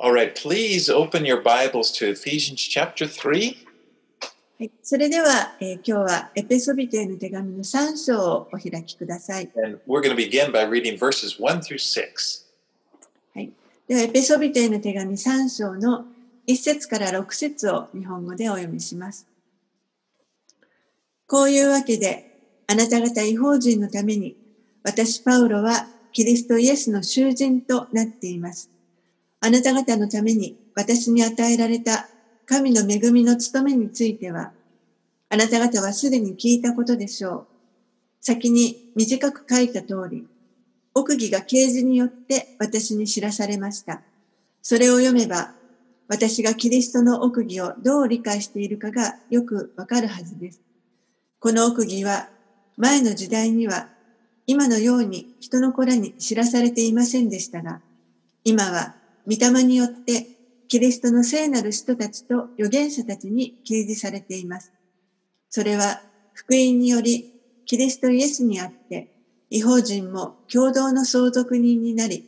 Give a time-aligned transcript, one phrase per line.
[0.00, 3.56] All right, please open your Bibles to Ephesians chapter 3.
[4.60, 9.50] はい、それでは、えー今日はエペソビテへの手紙の3章をお開きください。
[9.56, 12.46] And we're going to begin by reading verses 1 through 6.
[13.34, 13.50] はい、
[13.88, 16.04] では、エペソビテへの手紙3章の
[16.46, 19.26] 1節から6節を日本語でお読みします。
[21.26, 22.38] こういうわけで、
[22.68, 24.36] あなた方違法人のために、
[24.84, 28.70] 私パウロはキリストイエスの囚人となっています。
[29.40, 32.10] あなた方のために私に与えられた
[32.44, 34.52] 神の恵みの務めについては、
[35.28, 37.46] あなた方はすでに聞いたことでしょう。
[38.20, 40.24] 先に短く書いた通り、
[40.94, 44.02] 奥義が啓示によって私に知らされました。
[44.62, 45.54] それを読めば、
[46.08, 50.60] 私がキリストの奥義をどう理解しているかがよくわかるはずです。
[51.38, 52.30] この奥義は、
[52.76, 53.90] 前の時代には、
[54.46, 57.80] 今のように人の子らに知らされていませんでしたが、
[58.44, 58.96] 今は、
[59.28, 60.30] 御霊によって、
[60.68, 64.72] キリストの聖なる人たちと預言者たちに掲示されています。
[65.50, 66.02] それは、
[66.32, 67.28] 福音により、
[67.66, 69.08] キリストイエスにあって、
[69.50, 72.24] 違法人も共同の相続人になり、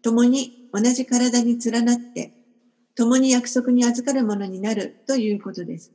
[0.00, 2.32] 共に同じ体に連なって、
[2.94, 5.92] 共に約束に預かるものになるということです。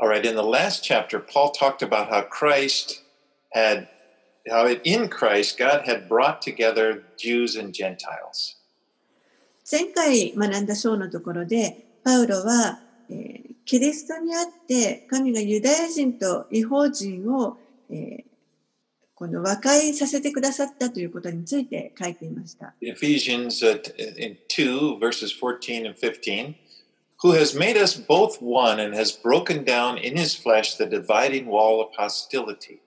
[0.00, 3.02] Alright, in the last chapter, Paul talked about how Christ
[3.52, 3.88] had,
[4.48, 8.61] how in Christ, God had brought together Jews and Gentiles.
[9.72, 12.78] 前回学んだ章のところで、パウロは、
[13.08, 17.56] えーキリストにあって神がユダヤ人と違法人を、
[17.88, 18.22] えー
[19.14, 22.74] この和解させてくださったということについて書いていました。
[22.82, 23.64] Ephesians
[24.48, 26.56] 2, verses 14 and 15,
[27.22, 31.46] who has made us both one and has broken down in his flesh the dividing
[31.46, 32.80] wall of hostility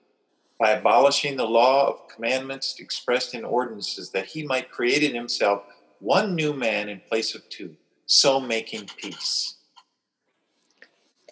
[0.58, 5.62] by abolishing the law of commandments expressed in ordinances, that he might create in himself
[6.00, 7.74] one new man in place of two,
[8.06, 9.56] so making peace.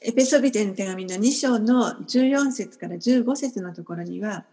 [0.06, 4.44] エペソビテの手紙の2章の14節から15節のところには、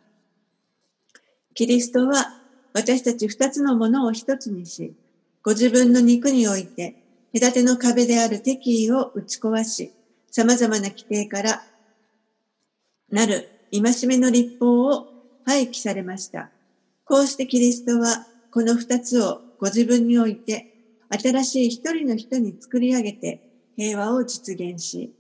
[1.54, 2.40] キリストは
[2.74, 4.94] 私たち二つのものを一つにし、
[5.44, 6.96] ご自分の肉において、
[7.34, 9.92] 隔ての壁である敵意を打ち壊し、
[10.32, 11.64] 様々な規定から
[13.12, 15.08] なる戒めの立法を
[15.46, 16.50] 廃棄されました。
[17.04, 20.74] こうしてキリストはこの二つをご自分において、
[21.10, 23.42] 新しい一人の人に作り上げて
[23.78, 25.14] 平和を実現し、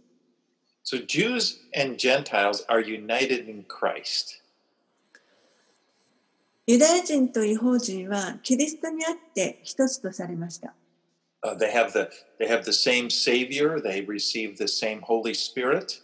[0.84, 4.41] So Jews and Gentiles are united in Christ.
[6.66, 10.73] ユダヤ人と違法人はキリストにあって一つとされました。
[11.44, 12.09] Uh, they have the
[12.40, 13.79] they have the same Savior.
[13.79, 16.02] They receive the same Holy Spirit.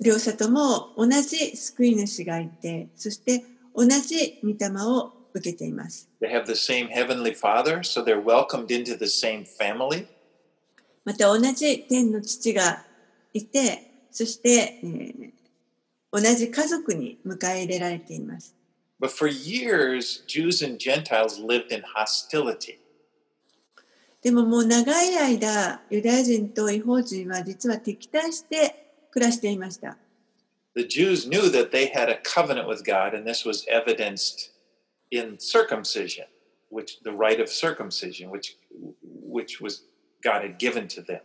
[0.00, 3.42] 両者とも同じ救い主がいて、そして
[3.74, 6.08] 同じ御霊を受けています。
[6.20, 10.06] They have the same Heavenly Father, so they're welcomed into the same family.
[11.04, 12.84] また同じ天の父が
[13.32, 15.42] いて、そして、えー
[16.14, 18.54] 同じ家族に迎え入れられています。
[19.00, 22.76] But for years, Jews and Gentiles lived in hostility.
[24.22, 29.96] でももう長い間、ユダヤ人と違法人は実は敵対して暮らしていました。
[30.74, 34.51] The Jews knew that they had a covenant with God, and this was evidenced
[35.12, 36.24] in circumcision,
[36.70, 38.56] which the rite of circumcision, which
[39.28, 39.84] which was
[40.24, 41.20] God had given to them.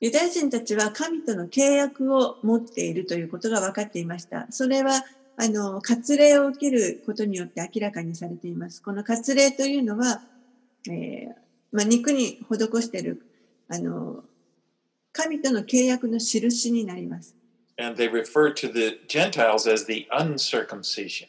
[0.00, 4.46] ユダヤ人たちは神との契約を持っているということが分かっていました。
[4.50, 5.02] それは、
[5.36, 8.82] あの、割礼を受けることによって明らかにされています。
[8.82, 10.20] この割礼というのは、
[10.90, 11.34] えー
[11.72, 13.24] まあ、肉に施している、
[13.68, 14.24] あの、
[15.12, 17.34] 神との契約の印になります。
[17.78, 21.28] And they referred to the Gentiles as the uncircumcision.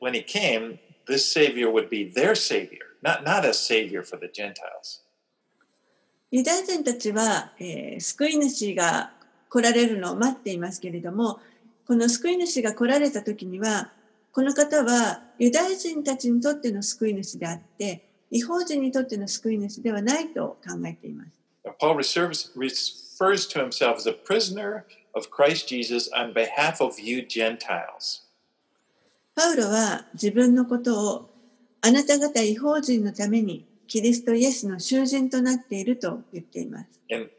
[0.00, 4.28] when he came, this savior would be their savior, not not a savior for the
[4.28, 5.00] Gentiles.
[6.30, 9.12] ユダヤ人たちは、えー救い主が
[9.48, 11.38] 来られるのを待っていますけれども、
[11.86, 13.92] この救い主が来られた時には、
[14.32, 21.30] この方はユダヤ人たちにとっての救い主であって、違法人にとっての救い主ではないと考えています。
[21.64, 26.98] Now, Paul refers, refers to himself as a prisoner of Christ Jesus on behalf of
[26.98, 28.22] you Gentiles.
[29.39, 31.29] パウロは自分のことを
[31.79, 36.99] あなた方違法人のためにキリストイエスの囚人となっていると言っています。
[37.09, 37.29] And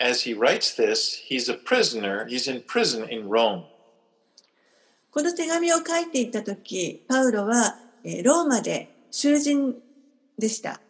[0.00, 2.24] as he writes this, he's a prisoner.
[2.24, 3.64] He's in prison in Rome.
[5.10, 9.74] この手紙を書いていた時、パウロはえーローマで囚人
[10.38, 10.80] でした。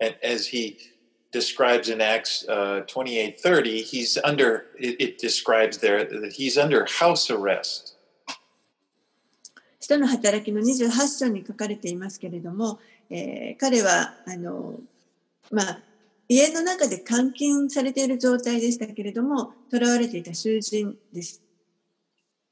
[0.00, 0.76] And as he
[1.32, 4.66] describes in Acts uh, 28:30, he's under.
[4.78, 7.95] It, it describes there that he's under house arrest.
[9.86, 14.80] 使徒の働きの28章に書かれていますけれども、えー彼はあの、
[15.52, 15.78] まあ、
[16.28, 21.40] 家の中で監禁されている状態でしたけれども、囚われていた囚人です。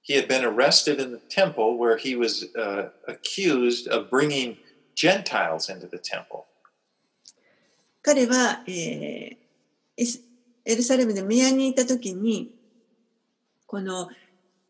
[0.08, 4.56] He had been arrested in the temple where he was uh, accused of bringing
[4.94, 6.44] Gentiles into the temple.
[8.00, 10.20] 彼は、えー
[10.64, 12.54] エルサレムで宮にいた時に、
[13.66, 14.08] この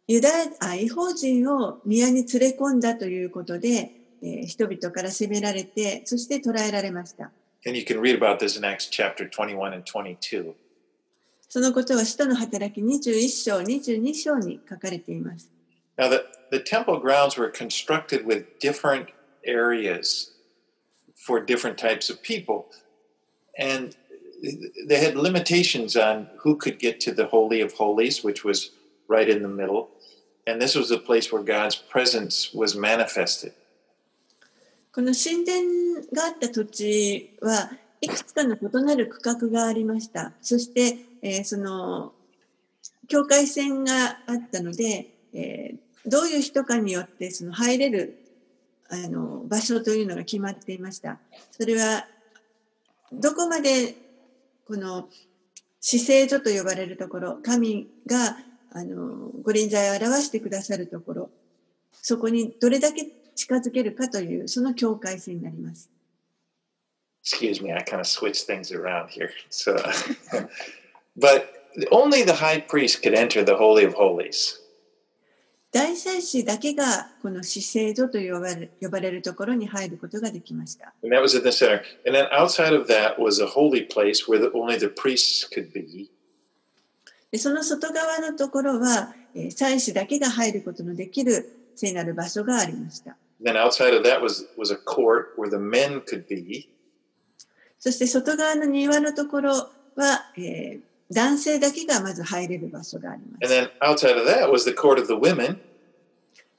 [0.07, 3.91] ユダヤあ違法人を宮に連れ込んだということで、
[4.23, 7.31] えー人々から責められて、そして捕らえられました。
[7.67, 10.55] And you can read about this in Acts chapter 21 and 22.
[11.49, 15.51] そのことは使徒の働き21章、22章に書かれています。
[15.97, 19.07] Now, the, the temple grounds were constructed with different
[19.47, 20.33] areas
[21.15, 22.67] for different types of people.
[23.59, 23.97] And
[24.89, 28.73] they had limitations on who could get to the Holy of Holies, which was
[29.09, 29.91] right in the middle.
[30.47, 33.53] And this was a place where God's presence was manifested.
[34.93, 37.71] この神殿があった土地は
[38.01, 40.33] いくつかの異なる区画がありました。
[40.41, 42.13] そして、えーその
[43.07, 48.19] 境界線があったので、えーどういう人かによってその入れる
[48.91, 51.19] あの場所というのが決まっていました。
[51.51, 52.07] それは
[53.13, 53.95] どこまで
[54.67, 55.09] この
[55.81, 58.37] 死聖所と呼ばれるところ、神が
[58.75, 61.31] あのご臨在を表してくださるところ、
[61.93, 63.07] そこにどれだけ
[63.37, 65.89] 近づけるかというその境界線になります。
[67.25, 69.31] Excuse me, I kind of switched things around here.
[69.49, 69.77] So,
[71.17, 74.61] but only the high priest could enter the Holy of Holies.
[75.71, 80.93] 大祭司だけがこの死聖所と呼ばれ呼ばれるところに入ることができました。
[81.05, 81.81] And that was in the center.
[82.05, 85.73] And then outside of that was a holy place where the, only the priests could
[85.73, 86.11] be.
[87.35, 93.17] でその外側のところは、えー、祭司だけが入ることのできる聖なる場所がありました。
[97.81, 99.69] そして外側の庭のところは、
[100.39, 100.81] えー、
[101.13, 103.41] 男性だけがまず入れる場所があります。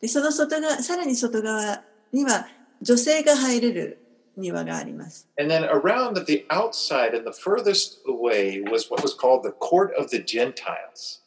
[0.02, 2.48] でその外側さらに外側には
[2.82, 4.05] 女性が入れる
[4.38, 5.28] 庭があります。
[5.40, 9.94] And then around at the outside and the furthest away was what was called the court
[9.98, 11.22] of the Gentiles.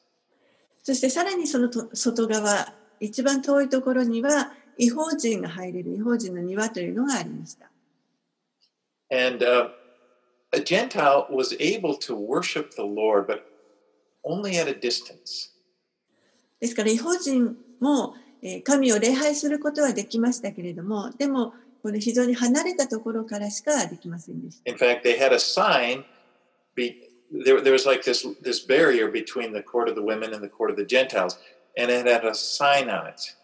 [0.82, 7.70] そしてさらにそのと外側、一番遠いところには、違法人が入れる違法人の庭というのがありました。
[9.10, 9.70] And uh,
[10.52, 13.42] a Gentile was able to worship the Lord, but
[14.24, 15.50] only at a distance.
[16.60, 24.71] ですから違法人も、えー神を礼拝することはできましたけれども、でも、この非常に離れたところからしかできませんでした。
[24.71, 26.05] In fact, they had a sign.
[26.75, 30.41] Be, there, there was like this this barrier between the court of the women and
[30.41, 31.37] the court of the Gentiles,
[31.77, 33.35] and it had a sign on it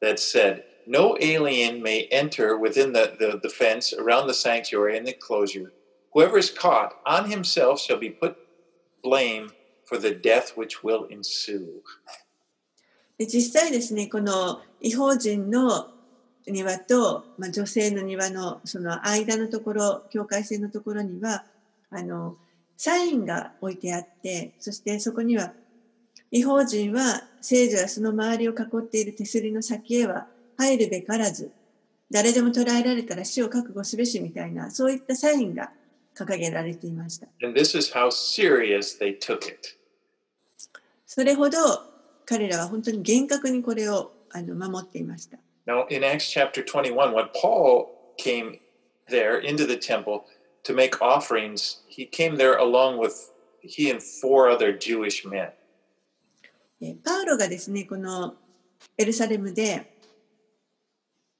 [0.00, 5.06] that said, "No alien may enter within the, the, the fence around the sanctuary and
[5.06, 5.72] the enclosure.
[6.12, 8.36] Whoever is caught on himself shall be put
[9.02, 9.50] blame
[9.84, 11.82] for the death which will ensue."
[13.16, 15.92] で実際ですね、この違法人の
[16.47, 21.45] 庭と、まあ、女性の庭のその間のところ、境界線のところには、
[21.89, 22.35] あの、
[22.77, 25.53] サインが置いてあって、そしてそこには、
[26.31, 30.27] 違法人は聖女やその周りを囲っている手すりの先へは
[30.57, 31.51] 入るべからず、
[32.11, 35.71] 誰でも捕らえられたら死を覚悟すべしみたいな、そういったサインが
[36.15, 37.27] 掲げられていました。
[37.43, 39.77] And this is how serious they took it.
[41.05, 41.57] それほど
[42.25, 45.39] 彼らは本当に厳格にこれをあの守っていました。
[45.69, 48.57] Now, in Acts chapter 21, when Paul came
[49.07, 50.25] there into the temple
[50.63, 55.51] to make offerings, he came there along with he and four other Jewish men.
[57.05, 58.33] パウロがですね、この
[58.97, 59.85] エルサレムで、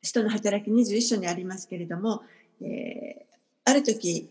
[0.04, 2.22] 使徒の働き21章にありますけれども、
[2.62, 3.30] えー
[3.66, 4.30] ある時、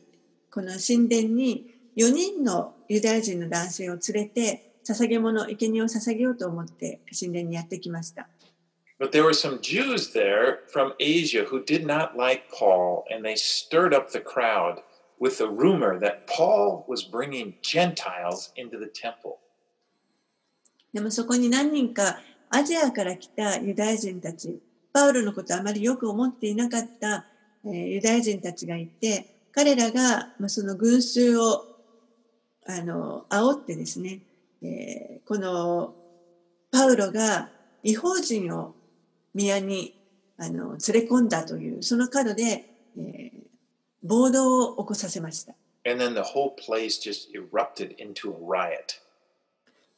[0.52, 8.28] この神殿に4人のユダヤ人の男性を連れて、捧げ物、生贄を捧げようと思って神殿にやってきました。
[8.98, 13.94] But there were some Jews there from Asia who did not like Paul, and they stirred
[13.94, 14.82] up the crowd
[15.20, 19.38] with the rumor that Paul was bringing Gentiles into the temple.
[20.92, 22.18] でもそこに何人か
[22.50, 24.58] アジアから来たユダヤ人たち、
[24.92, 27.26] パウロのことをあまりよく思っていなかった、
[27.64, 31.64] えーユダヤ人たちがいて、彼らが、まあ、その群衆を
[32.66, 34.20] あの煽ってですね、
[34.62, 35.94] えー、この
[36.72, 37.48] パウロが
[37.82, 38.74] 違法人を
[39.35, 39.94] 宮に
[40.37, 43.30] あの連れ込んだというその角で、えー、
[44.02, 45.54] 暴動を起こさせました。
[45.85, 49.00] And then the whole place just erupted into a riot.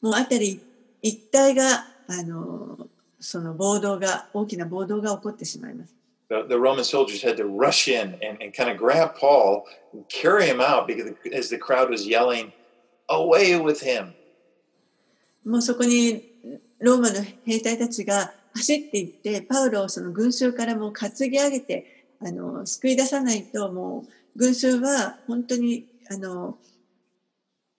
[0.00, 0.60] もうあたり
[1.02, 5.94] 一帯があのその暴動が大きな暴動が起こってしまいます。
[6.28, 10.46] The, the Roman soldiers had to rush in and, and kind of grab Paul and carry
[10.46, 12.52] him out because as the crowd was yelling,
[13.10, 14.12] Away with him!
[15.44, 16.22] もうそこに
[16.78, 21.86] ローマの兵隊たちが走っていって、パウロをその群衆からもう担ぎ上げて、
[22.20, 26.58] あの、救い出さないと、もう群衆は本当に、あの、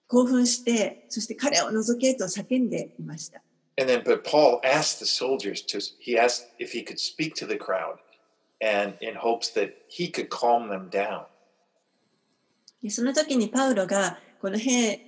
[0.08, 3.42] 興奮して、そして彼を除けと叫んでいました。
[3.78, 7.56] And then, but Paul asked the soldiers to, he asked if he could speak to the
[7.56, 7.96] crowd
[8.60, 11.24] and in hopes that he could calm them down.
[12.90, 15.00] その時にパウロがこの兵、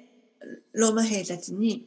[0.73, 1.87] ローマ兵たちに、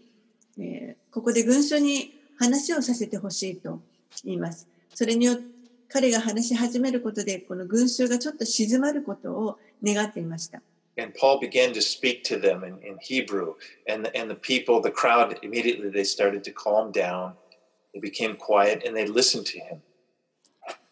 [0.60, 3.82] えー、ここで群衆に話をさせてほしいと
[4.24, 4.67] 言います。
[4.94, 5.58] それによって
[5.89, 10.62] 彼が話し始めることで、この群衆がちょっと静まることを願っていました。
[11.00, 13.53] And Paul began to speak to them in, in Hebrew,
[13.88, 17.34] and, and the people, the crowd, immediately they started to calm down.
[17.94, 19.82] They became quiet and they listened to him.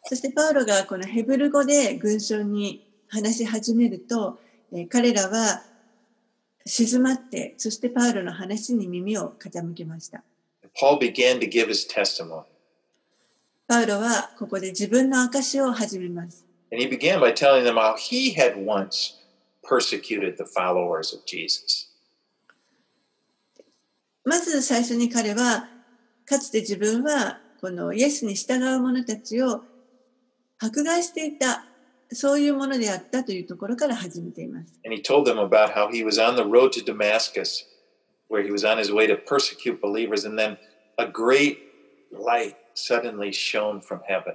[0.03, 4.37] そしてパウロがこのヘブル語で群衆に話し始めると、
[4.71, 5.63] えー、彼らは
[6.65, 10.23] 静まって、そしてパウロの話に耳を傾けました。
[10.78, 12.44] Paul began to give his testimony.
[13.66, 16.44] パウロはここで自分の証を始めます。
[16.72, 19.14] And he began by telling them how he had once
[19.62, 21.88] persecuted the followers of Jesus.
[24.24, 25.68] まず最初に彼は、
[26.26, 29.62] かつて自分はこのイエスに従う者たちを
[30.58, 31.64] 迫害していた、
[32.12, 34.80] そういうものであったというところから始めています。
[34.84, 37.66] And he told them about how he was on the road to Damascus,
[38.28, 40.56] where he was on his way to persecute believers, and then
[40.98, 41.58] a great
[42.12, 44.34] light suddenly shone from heaven.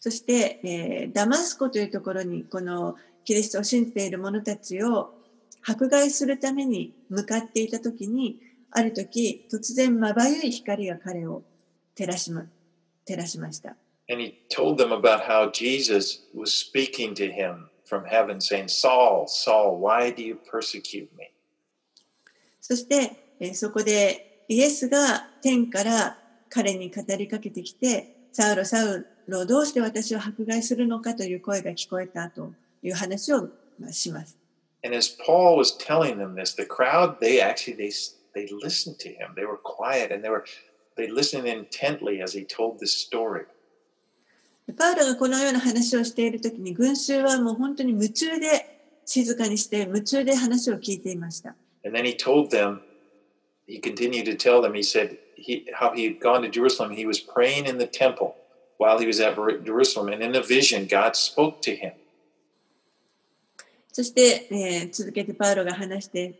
[0.00, 5.12] そして、えー、ダマスコというところにこのキリストを信じている者たちを
[5.66, 8.38] 迫害するために向かっていた時に
[8.70, 11.42] ある時突然まばゆい光が彼を
[11.96, 12.46] 照らしま
[13.04, 13.76] 照らしました。
[14.10, 19.78] And he told them about how Jesus was speaking to him from heaven, saying, Saul, Saul,
[19.78, 21.30] why do you persecute me?
[22.63, 26.17] そして、えー、そこでイエスが天から
[26.49, 33.49] 彼に語りかけてきて、サウロ、サウロ、どうして私を迫害するのかという声が聞こえたという話を
[33.91, 34.37] します。
[34.85, 37.91] And as Paul was telling them this, the crowd, they actually, they,
[38.33, 39.35] they listened to him.
[39.35, 40.45] They were quiet and they were,
[40.95, 43.45] they listened intently as he told this story.
[44.77, 51.55] パウロがこのような話をしているときに群衆はもう本当に夢中で静かにして夢中で話を聞いていました。
[51.83, 52.81] And then he told them,
[53.67, 56.91] he continued to tell them, he said, he, how he had gone to Jerusalem.
[56.91, 58.35] He was praying in the temple
[58.77, 59.35] while he was at
[59.65, 61.93] Jerusalem, and in a vision, God spoke to him.
[63.91, 66.39] そして、えー、続けてパウロが話して、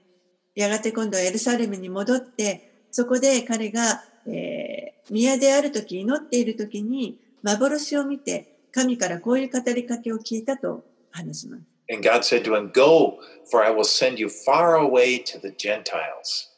[0.55, 11.72] やがて今度はエルサレムに戻って、そこで彼が、えー、宮である時、祈っている時に、幻を見て、神からこういう語りかけを聞いたと話します。
[11.88, 13.18] And God said to him, Go,
[13.50, 16.48] for I will send you far away to the Gentiles.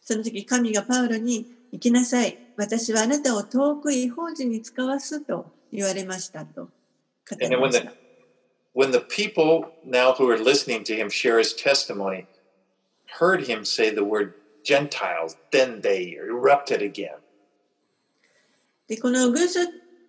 [0.00, 2.38] その時神がパウロに行きなさい。
[2.56, 6.70] 私はあなたを遠く違法人に使わすと言われましたと語
[7.40, 7.92] りました。
[8.74, 12.26] When the people now who are listening to him share his testimony
[13.18, 17.18] heard him say the word Gentiles, then they erupted again.
[18.88, 19.60] でこの群衆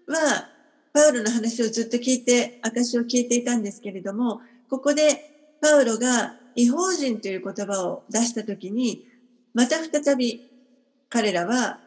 [0.08, 0.50] は
[0.95, 9.05] パウロの話をずっと聞いて、証を聞いていたんですけれども、ここでパウロが違法人という言葉を出したときに、
[9.55, 10.41] また再び
[11.09, 11.81] 彼らは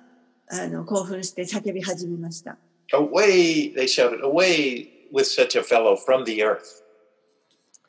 [0.49, 2.57] あの興奮して叫び始めました。
[2.93, 6.83] Away, they shouted, away with such a fellow from the earth.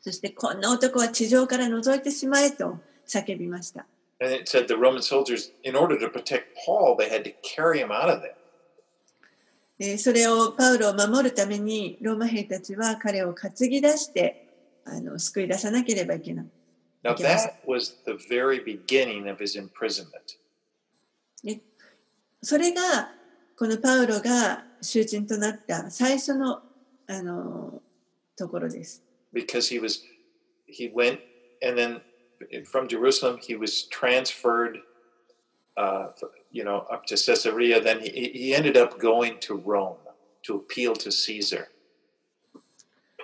[0.00, 3.87] そしてこんな男は地上から覗いてしまえと叫びました。
[4.20, 7.90] And it said the Roman soldiers, in order to protect Paul, they had to carry him
[7.90, 8.34] out of there.
[9.99, 14.49] それをパウロを守るためにローマ兵たちは彼を担ぎ出して
[14.85, 16.47] あの救い出さなければいけない。
[17.04, 20.38] Now that was the very beginning of his imprisonment.
[22.42, 23.11] それが
[23.56, 26.62] このパウロが囚人となった最初の
[27.08, 27.82] あの
[28.37, 29.02] ところです。
[29.32, 30.00] Because he was,
[30.66, 31.20] he went
[31.62, 32.00] and then
[32.64, 34.78] from Jerusalem he was transferred,
[35.76, 36.11] uh,
[36.52, 37.80] you know, up to Caesarea.
[37.80, 39.96] Then he, he ended up going to Rome
[40.44, 41.68] to appeal to Caesar.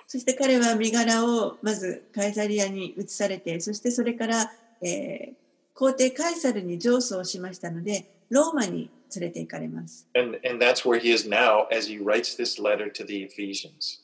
[0.07, 4.53] そして彼は身柄をまずカイザリアに移されて、そしてそれから、
[4.83, 5.35] えー、
[5.75, 10.07] 皇帝カイサルに上訴をしましたので、ローマに連れて行かれます。
[10.15, 14.03] And, and that's where he is now as he writes this letter to the Ephesians.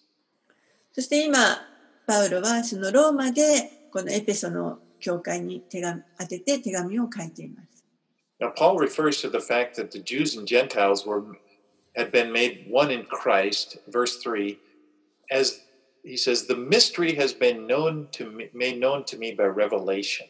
[0.92, 1.38] そして今、
[2.06, 7.69] パウロはそのローマでこのエペソの教会に手紙当てて手紙を書いています。
[8.40, 11.23] Now, Paul refers to the fact that the Jews and Gentiles were
[11.97, 14.59] had been made one in Christ, verse 3,
[15.30, 15.61] as
[16.04, 20.26] he says, the mystery has been known to me, made known to me by revelation.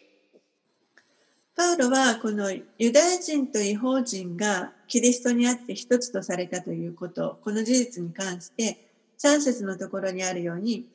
[1.57, 8.79] パウロはこのユダヤ人と違法人がキリストにあって一つとされたということ、この事実に関して
[9.19, 10.87] 3節のところにあるように、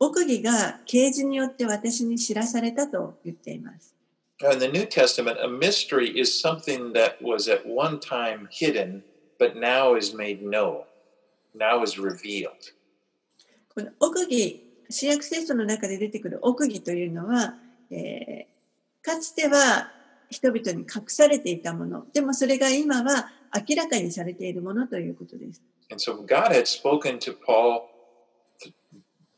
[0.00, 3.94] 奥義が啓示によって私に知らされたと言っています。
[4.41, 9.03] In the New Testament, a mystery is something that was at one time hidden,
[9.39, 10.83] but now is made known,
[11.55, 12.73] now is revealed.
[13.73, 17.55] この奥義、新約聖書の中で出てくる奥義というのは、
[17.89, 19.91] えー、かつては
[20.29, 23.29] 人々に隠されていたもの、でもそれが今は
[23.67, 25.61] 明らかにされているものということです。
[25.89, 27.87] And so God had spoken to Paul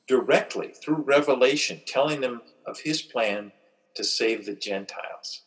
[0.08, 3.52] directly through revelation, telling them of his plan
[3.95, 5.45] to save the Gentiles.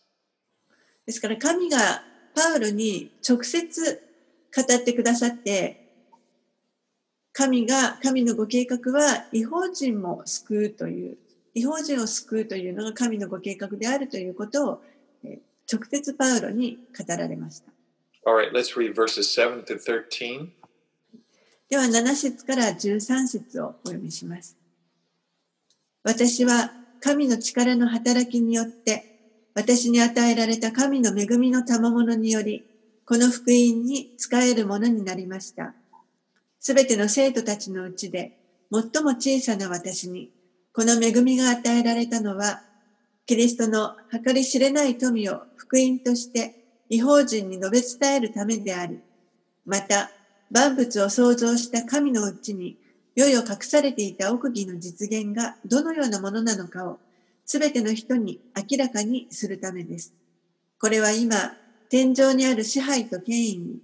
[1.06, 2.04] ですから神が
[2.36, 4.02] パウロに直接
[4.56, 5.88] 語ってくださって、
[7.34, 11.18] 神が、神のご計画は違法人も救うという、
[11.54, 14.82] 違法人を救うというのが神のご計画であるということを、
[15.72, 17.72] 直接パウロに語られました。
[18.26, 20.50] Alright, let's read verses 7 to 13.
[21.70, 24.58] では7節から13節をお読みします。
[26.04, 29.08] 私は神の力の働きによって、
[29.54, 32.66] 私に与えられた神の恵みの賜物により、
[33.06, 35.76] この福音に使えるものになりました。
[36.60, 38.34] すべての生徒たちのうちで、
[38.72, 40.30] 最も小さな私に、
[40.74, 42.62] この恵みが与えられたのは、
[43.26, 46.56] キリストの計り知れない富を福音として
[46.90, 49.00] 違法人に述べ伝えるためであり、
[49.66, 50.14] また、
[50.50, 52.78] 万物を創造した神のうちに、
[53.18, 57.00] 世々隠されていた奥義の実現がどのようなものなのかを、
[57.48, 60.14] すべての人に明らかにするためです。
[60.80, 61.56] これは今、
[61.90, 63.80] 天井にある支配と権威に、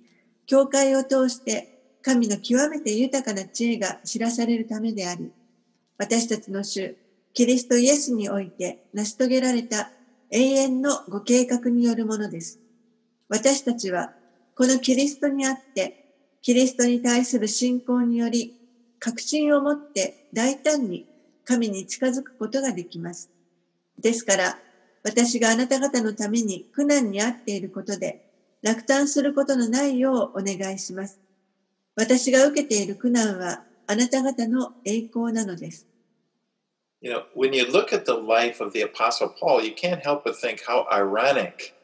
[0.46, 1.72] 教会を通して
[2.04, 5.32] 神の極めて豊かな知恵が知らされるためであり、
[5.98, 6.96] 私たちの主、
[7.34, 9.94] キリストイエスにおいて成し遂げられた
[10.30, 12.60] 永遠のご計画によるものです。
[13.30, 14.14] 私たちは、
[14.54, 15.98] このキリストにあって、
[16.44, 18.54] キリストに対する信仰により、
[19.04, 21.06] 確信を持って大胆に
[21.44, 23.30] 神に近づくことができます。
[24.00, 24.62] ですから、
[25.04, 28.22] 私があなた方のために苦難にあっていることで、
[28.62, 31.20] 落胆することのないようお願いします。
[31.98, 35.86] 私が受けている苦難はあなた方の栄光なのです。
[37.02, 40.38] You know, when you look at the life of the Apostle Paul, you can't help but
[40.38, 41.76] think how ironic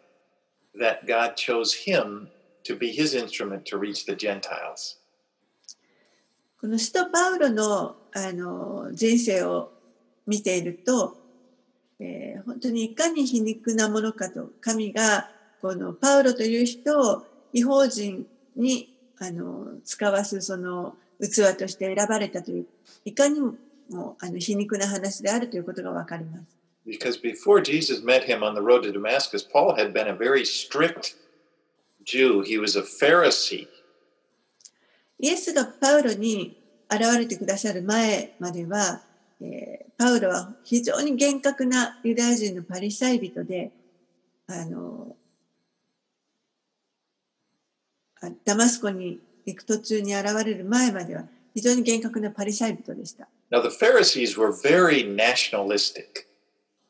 [0.73, 2.29] that God chose him
[2.63, 4.98] to be his instrument to reach the Gentiles.
[6.59, 9.71] この使徒パウロのあの人生を
[10.27, 11.15] 見ていると、
[11.99, 15.29] えー、本当にいかに皮肉なものかと、神が
[15.61, 22.65] このパウロという人を違法人にあの使わすその器として選ばれたという
[23.05, 23.55] いかにも
[24.19, 26.59] あの皮肉な話であるということがわかります。
[26.85, 31.15] Because before Jesus met him on the road to Damascus, Paul had been a very strict
[32.03, 32.41] Jew.
[32.41, 33.67] He was a Pharisee.
[35.19, 36.57] イエスがパウロに
[36.89, 39.01] 現れてくださる前までは、
[39.41, 43.71] えー、パウロは非常に厳格なユダヤ人のパリサイ人で、
[44.47, 45.15] あの
[48.43, 53.27] ダマスコに行く途中に現れる前までは非常に厳格なパリサイ人でした。
[53.51, 56.27] Now the Pharisees were very nationalistic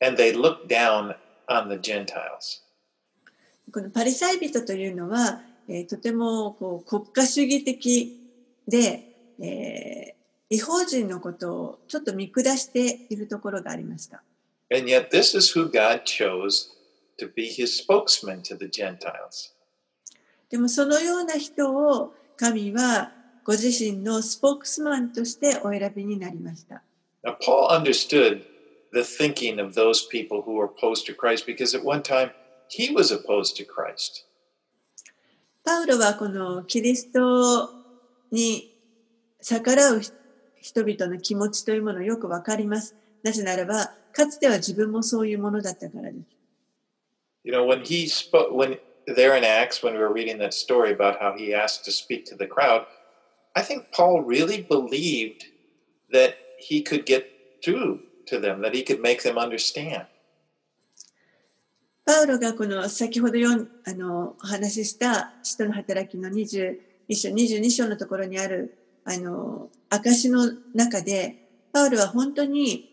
[0.01, 1.15] and they looked down
[1.47, 2.61] on the Gentiles.
[3.71, 8.18] このパリサイ人というのは、えー、とてもこう国家主義的
[8.69, 9.03] で、
[9.41, 14.23] えー、違法人のことをちょっと見下しているところがありました。
[14.71, 16.69] And yet this is who God chose
[17.17, 19.53] to be his spokesman to the Gentiles.
[20.49, 23.11] でもそのような人を神は
[23.43, 26.83] ご自身のスポークスマンとしてお選びになりました。
[27.23, 28.43] Now, Paul understood
[28.93, 32.31] the thinking of those people who were opposed to Christ because at one time
[32.69, 34.25] he was opposed to Christ.
[35.63, 37.78] パウロはこのキリスト
[38.31, 38.75] に
[39.41, 40.01] 逆らう
[40.61, 42.95] 人々の気持ちというものをよくわかります。
[43.23, 46.25] なぜならば、かつては自分もそういうものだったからです。
[47.43, 51.19] You know, when he spoke, when there in Acts, when we were reading that story about
[51.19, 52.85] how he asked to speak to the crowd,
[53.55, 55.45] I think Paul really believed
[56.11, 57.25] that he could get
[57.63, 60.07] through to them, that he could make them understand.
[62.05, 66.29] パウロがこの先ほど読んあのお話しした使徒の働きの
[67.09, 71.35] 21章、22章のところにあるあの証の中で、
[71.73, 72.89] パウロは本当に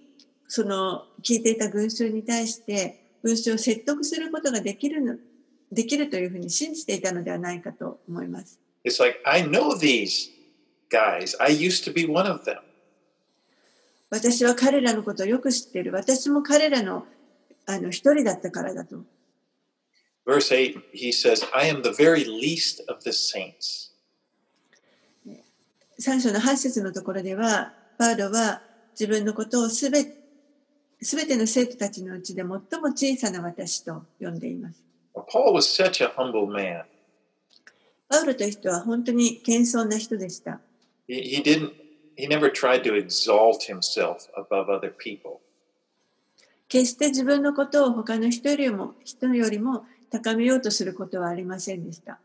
[0.49, 5.17] その聞いていた群衆に対して群衆を説得することができるの
[5.73, 8.59] できるというふうに信じていたのではないかと思います。
[8.85, 10.31] It's like, I know these
[10.91, 11.37] guys.
[11.41, 12.59] I used to be one of them.
[14.11, 15.93] 私は彼らのことをよく知っている。
[15.93, 17.07] 私も彼らの
[17.67, 19.05] あの一人だったからだと。
[20.25, 23.86] Verse 8, he says, I am the very least of the saints.
[26.01, 28.63] 3章の8節のところでは、パウロは
[28.99, 30.05] 自分のことをすべ
[31.03, 34.83] すべての生徒たちのうちで最も小さな私と呼んでいます。
[35.15, 36.85] Paul was such a humble man.
[38.09, 40.61] パウロという人は本当に謙遜な人でした。
[41.09, 41.73] He, he didn't,
[42.17, 45.41] he never tried to exalt himself above other people.
[46.69, 52.19] 決して自分のことを他の人よりも人よりも高めようとすることはありませんでした。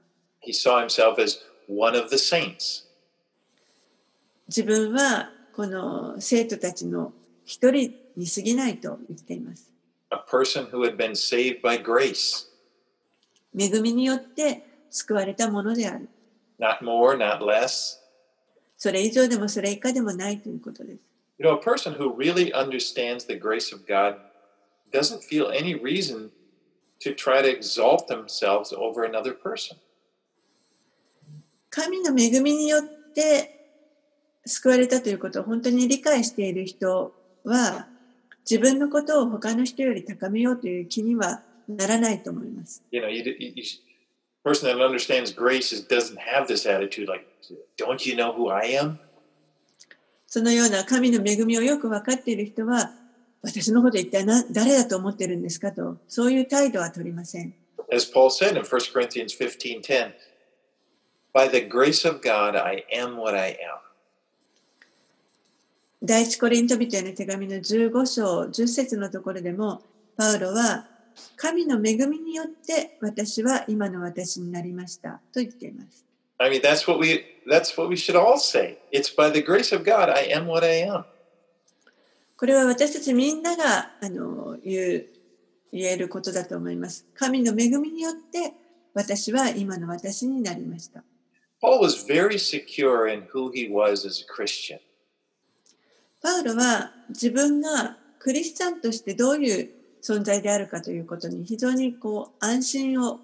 [0.45, 2.90] He saw himself as one of the saints.
[4.51, 7.13] 自分はこの生徒たちの
[7.45, 9.71] 一人に過ぎないと言っています。
[10.11, 12.47] a person who had been saved by grace,
[13.57, 16.09] 恵みによって救われたものである。
[16.59, 17.97] not more, not less.
[18.77, 20.99] それ以上でもそれ以下でもないということです。
[21.39, 24.17] You know, a person who really understands the grace of God
[24.91, 26.29] doesn't feel any reason
[26.99, 29.77] to try to exalt themselves over another person.
[31.69, 33.60] 神の恵みによって
[34.45, 37.87] 救われたということ本当に理解している人は
[38.49, 42.83] 自分のことを他の人より高めようという気にはならないと思います。
[50.27, 52.91] そのような神の恵みをよく分かっている人は
[53.43, 57.53] 私のこと一体な誰だと思ってるんですかとそういう態度は取りません。
[61.33, 63.90] By the grace of God, I am what I am.
[66.03, 69.83] 第一コリント人への手紙の15章10節のところでも
[70.17, 70.87] パウロは
[71.35, 76.03] 神の恵みによって私は今の私になりましたと言っています。
[76.39, 78.79] I mean, that's what we that's what we should all say.
[78.91, 81.03] It's by the grace of God I am what I am.
[82.35, 85.05] これは私たちみんながあの言う
[85.71, 87.05] 言えることだと思います。
[87.13, 88.53] 神の恵みによって
[88.95, 91.03] 私は今の私になりました。
[91.61, 94.79] Paul was very secure in who he was as a Christian.
[96.21, 99.69] パウロは自分がクリスチャンとしてどういう
[100.03, 103.19] 存在であるかということに非常にこう安心を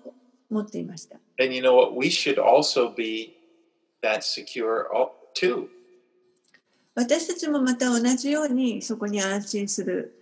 [0.49, 1.17] 持っていました。
[1.39, 1.93] And you know what?
[1.95, 3.37] We should also be
[4.01, 4.85] that secure
[5.35, 5.67] too.
[6.95, 10.15] 私たちもまた同じようにそこに安心する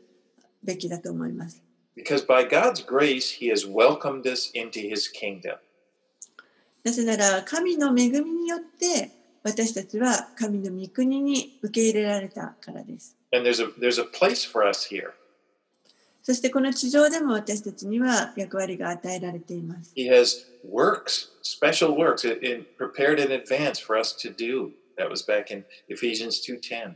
[0.61, 1.61] べきだと思います。
[1.95, 5.55] Because by God's grace, he has welcomed us into his kingdom.
[6.83, 9.11] なぜなら神の恵みによって
[9.45, 13.15] 私たちは神の御国に受け入れられたからです。
[13.31, 15.11] And there's a there's a place for us here.
[16.23, 19.93] そしてこの地上でも私たちには役割が与えられています。
[19.95, 24.71] He has works, special works in, prepared in advance for us to do.
[24.97, 26.95] That was back in Ephesians 2:10.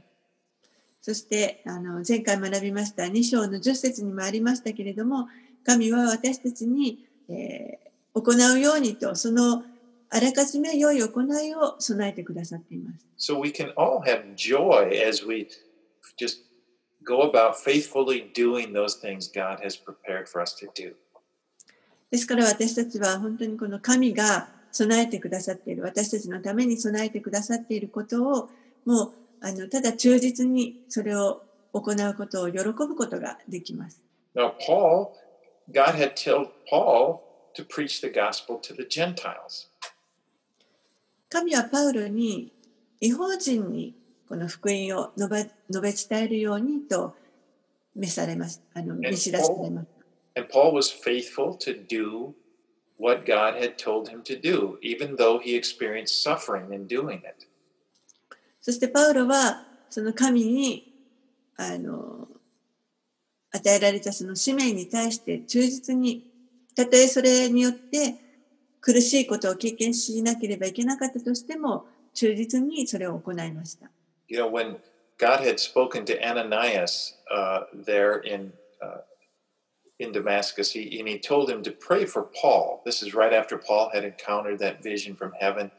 [1.01, 5.29] そしてあの前回学びました2章の10節にもありましたけれども
[5.63, 9.63] 神は私たちに、えー行うようにとその
[10.11, 13.05] あらかじめ良い行いを備えてくださっています。
[13.17, 15.47] So we can all have joy as we
[16.17, 16.39] just
[17.05, 20.95] go about faithfully doing those things God has prepared for us to do.
[22.11, 28.49] ですから私たちは本当にこの神が備えてくださっている私たちのために備えてくださっていることを
[28.85, 31.43] もうあのただ忠実にそれを
[31.73, 34.01] 行うことを喜ぶことができます。
[34.35, 35.11] Now, Paul,
[35.71, 37.21] God had told Paul
[37.55, 39.69] to preach the gospel to the Gentiles.
[41.29, 42.51] 神はパウロに
[42.99, 43.95] 違法人に
[44.27, 47.15] この福音を述べ述べ伝えるようにと
[47.95, 48.61] 召されます。
[48.73, 49.87] あの召し出されます。
[50.35, 52.33] And Paul was faithful to do
[52.97, 57.47] what God had told him to do, even though he experienced suffering in doing it.
[58.61, 60.93] そしてパウロはその神に
[61.57, 62.27] あの
[63.51, 66.29] 与えられたその使命に対して忠実に
[66.75, 68.15] たとえそれによって
[68.81, 73.89] 苦しいことを経験しなければいけなかったとしても忠実にそれを行いました。
[74.27, 74.77] You know, when
[75.17, 79.01] God had spoken to Ananias uh, there in uh,
[79.99, 82.81] in Damascus, he, and he told him to pray for Paul.
[82.85, 85.71] This is right after Paul had encountered that vision from heaven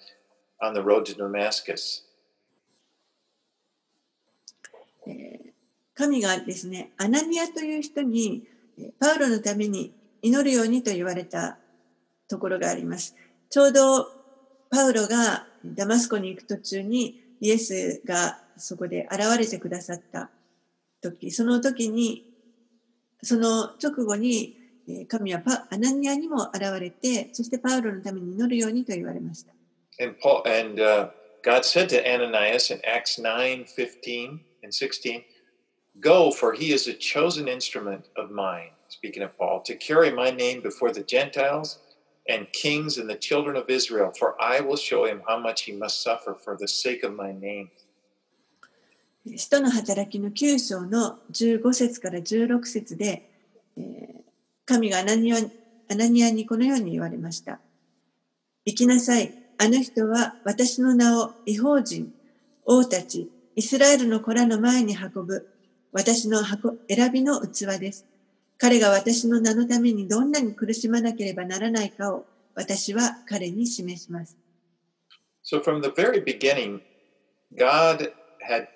[0.60, 2.02] on the road to Damascus.
[5.06, 5.50] えー
[5.94, 8.44] 神がですね、アナニアという人に、
[8.78, 11.58] えーパウロのために祈るようにと言われた
[12.30, 13.14] ところがあります。
[13.50, 14.12] ちょうど
[14.70, 20.30] パウロがダマスコに行く途中にイエスがそこで現れてくださった
[21.02, 22.24] 時、その時に、
[23.22, 24.54] その直後に
[25.08, 29.52] 神はパアナニアにも現れて、そしてパウロのために祈るようにと言われました。
[29.98, 31.10] And Paul and uh,
[31.42, 35.24] God said to Ananias in Acts 9, 15 and 16,
[35.98, 40.30] Go, for he is a chosen instrument of mine, speaking of Paul, to carry my
[40.30, 41.80] name before the Gentiles
[42.30, 45.72] and kings and the children of Israel, for I will show him how much he
[45.72, 47.70] must suffer for the sake of my name.
[49.36, 53.24] 使徒の働きの9章の15節から16節で、
[53.76, 54.20] えー
[54.70, 55.38] 神がアナニア
[55.88, 57.60] アナニアにこのように言われました。
[58.64, 59.34] 行きなさい。
[59.58, 62.12] あの人は私の名を違法人、
[62.64, 65.48] 王たち、イスラエルの子らの前に運ぶ
[65.92, 68.06] 私の箱選びの器です。
[68.60, 74.36] 彼が私の名のためにどんなに苦しまなければならないかを私は彼に示します。
[75.42, 76.80] So from the very beginning,
[77.56, 78.12] God
[78.46, 78.68] had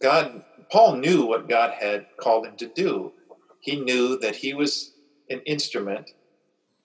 [0.00, 3.12] God Paul knew what God had called him to do.
[3.60, 4.92] He knew that he was
[5.30, 6.10] an instrument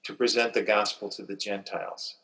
[0.04, 2.20] to present the gospel to the Gentiles.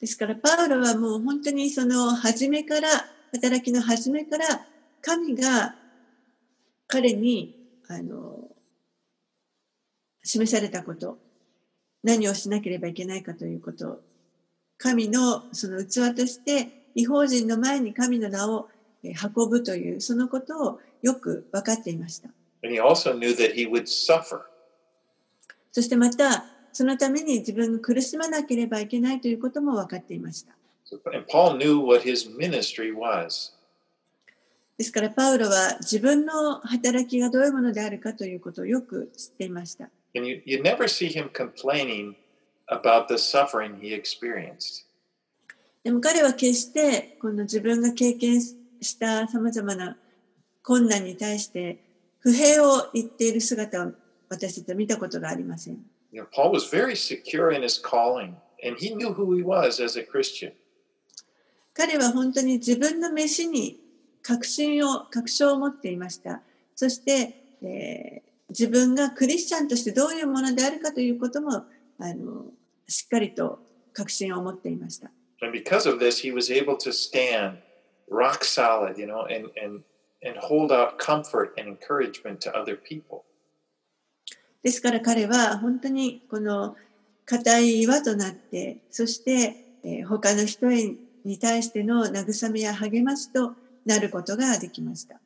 [0.00, 2.88] ですから、パウロはもう本当にその初めから、
[3.32, 4.64] 働きの初めから、
[5.02, 5.76] 神が
[6.86, 7.52] 彼に、
[7.88, 8.37] あの、
[10.28, 11.18] 示されたこと、
[12.02, 14.00] 何をしなければいけないかということ、
[14.76, 18.68] 神のその器として、違法人の前に神の名を
[19.04, 22.28] えー運ぶという、そのことをよく分かっていました。
[25.70, 30.56] そしてまた、そのために自分が苦しまなければいけないということも分かっていました。
[34.76, 39.90] ですから、パウロは自分の働きがどういうものであるかということをよく知っていました。
[45.84, 49.96] でも彼は決してこの自分が経験したさまざまな
[50.62, 51.78] 困難に対して
[52.18, 53.92] 不平を言っている姿を
[54.28, 55.78] 私たちは見たことがありません。
[56.12, 56.26] You
[61.74, 63.78] 彼は本当に自分の飯に
[64.22, 66.42] 確信を、確証を持っていました。
[66.74, 71.64] そして、自分がクリスチャンとしてどういうものであるかということも、
[71.98, 72.46] あの、
[72.86, 73.60] しっかりと
[73.92, 75.10] 確信を持っていました。
[75.40, 77.58] And because of this, he was able to stand
[78.10, 79.82] rock solid, you know, and, and,
[80.22, 83.22] and hold out comfort and encouragement to other people.
[84.62, 86.76] ですから彼は本当にこの
[87.24, 90.66] 固い岩となって、そして、えー他の人
[91.24, 93.52] に対しての慰めや励ましと
[93.84, 95.20] なることができました。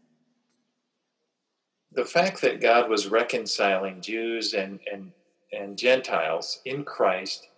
[1.95, 5.13] The fact that God was reconciling Jews and, and,
[5.53, 7.49] and Gentiles in Christ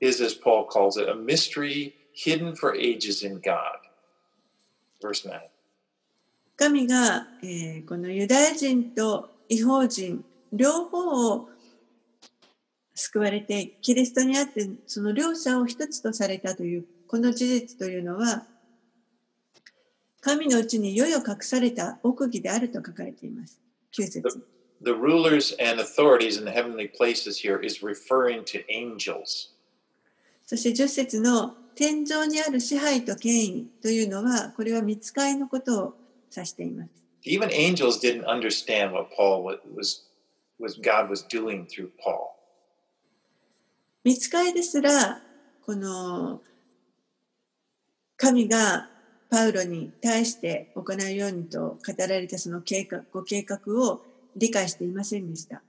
[0.00, 3.78] is, as Paul calls it, a mystery hidden for ages in God.
[5.00, 5.40] Verse 9.
[6.56, 11.50] 神が、えーこのユダヤ人と違法人両方を
[12.94, 18.44] 救われてキリストにあってその両者を一つとされたというこの事実というのは
[20.22, 23.60] 神のうちにいよいよ隠された奥義であると書かれています。
[23.96, 24.42] 9節
[24.82, 29.50] The rulers and authorities in the heavenly places here is referring to angels.
[30.44, 35.94] そして10節の天井にある支配と権威というのはこれは見つかりのことを
[36.34, 36.90] 指しています。
[37.24, 40.04] Even angels didn't understand what Paul wa- was,
[40.60, 42.36] was God was doing through Paul.
[44.04, 45.20] 見つかりですら
[45.64, 46.40] この
[48.16, 48.88] 神が
[49.28, 53.58] パウロに対して行うようにと語られたその計画ご計画
[53.88, 54.02] を
[54.36, 55.62] 理解していませんでした。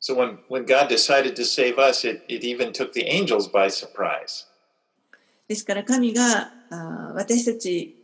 [0.00, 3.68] So when, when God decided to save us, it, it even took the angels by
[3.68, 4.46] surprise.
[5.48, 7.96] ですから神があー私たち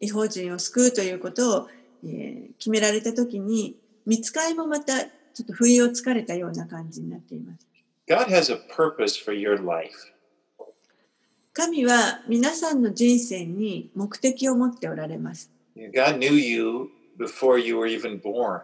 [0.00, 1.68] 違法人を救うということを、
[2.04, 5.10] えー決められた時に見つかりもまたちょ
[5.42, 7.66] っと不意をつかれたような感じになっています。
[8.06, 10.13] God has a purpose for your life.
[11.54, 15.50] 神は皆さんの人生に目的を持っておられます。
[15.76, 18.60] God knew you before you were even born.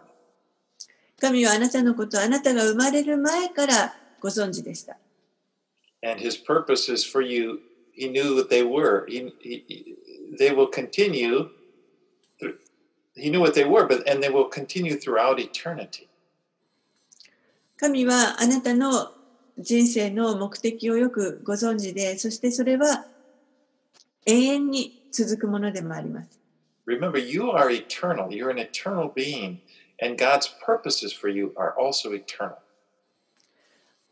[1.20, 4.98] 神はあなたのことをあなたが生まれる前からご存知でした。
[6.02, 7.60] and his purposes for you
[7.94, 9.96] he knew what they were he, he, he-
[10.36, 11.48] they will continue
[12.40, 12.54] through,
[13.14, 16.08] he knew what they were but and they will continue throughout eternity
[17.76, 19.12] 神はあなたの
[19.60, 23.04] 人生の目的をよくご存知で、そしてそれは
[24.26, 26.40] 永遠に続くものでもあります。
[26.86, 28.28] Remember, you are eternal.
[28.28, 29.58] You're an eternal being,
[30.02, 32.56] and God's purposes for you are also eternal.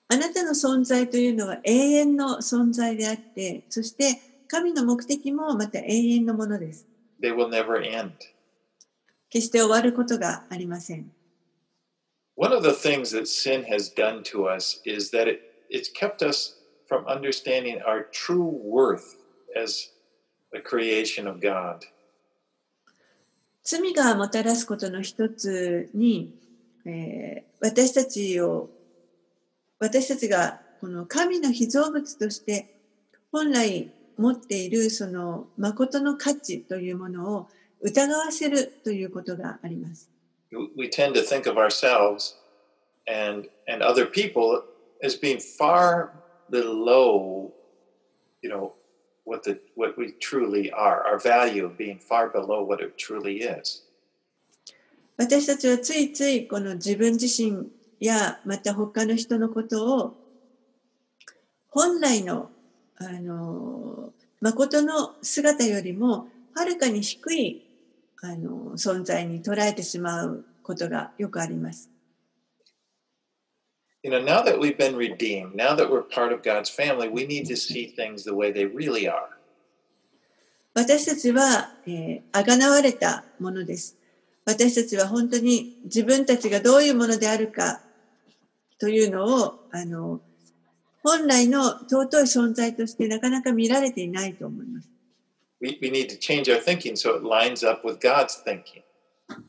[0.09, 6.87] あなたの存在というのは永遠の存在であって、そして神の目的もまた永遠のものです。
[7.21, 8.13] They will never end.
[9.31, 11.11] 決して終わることがありません。
[12.39, 16.55] One of the things that sin has done to us is that it, it's kept us
[16.87, 19.17] from understanding our true worth
[19.57, 19.91] as
[20.53, 21.85] the creation of God.
[23.65, 26.33] 罪がもたらすことの一つに、
[26.87, 28.71] えー私たちを
[29.81, 32.69] 私たちがこの神の被造物として
[33.33, 37.49] 本来持っているその誠の価値というものを
[37.81, 40.09] 疑わせるということがあります。
[40.76, 42.36] We tend to think of ourselves
[43.08, 44.64] and, and other people
[45.02, 46.14] as being far
[46.50, 47.52] below,
[48.42, 48.74] you know,
[49.24, 53.42] what, the, what we truly are, our value of being far below what it truly
[53.42, 53.84] is.
[55.16, 60.18] 私たちはついついこの自分自身やまた他の人のことを
[61.70, 62.50] 本来の
[62.96, 67.62] あの誠の姿よりもはるかに低い
[68.23, 71.91] あの存在に捉えてしまうことがよくあります。
[74.03, 77.47] You know, now that we've been redeemed, now that we're part of God's family, we need
[77.47, 79.39] to see things the way they really are.
[80.75, 83.97] 私たちは、えー、あがなわれたものです。
[84.45, 87.81] 私たちは本当に自分たちがどういうものであるか
[88.79, 90.21] というのをあの
[91.03, 94.89] 本来の尊い存在としてなかなか見られていないと思います。
[95.62, 98.84] We, we need to change our thinking so it lines up with God's thinking.
[99.28, 99.42] だか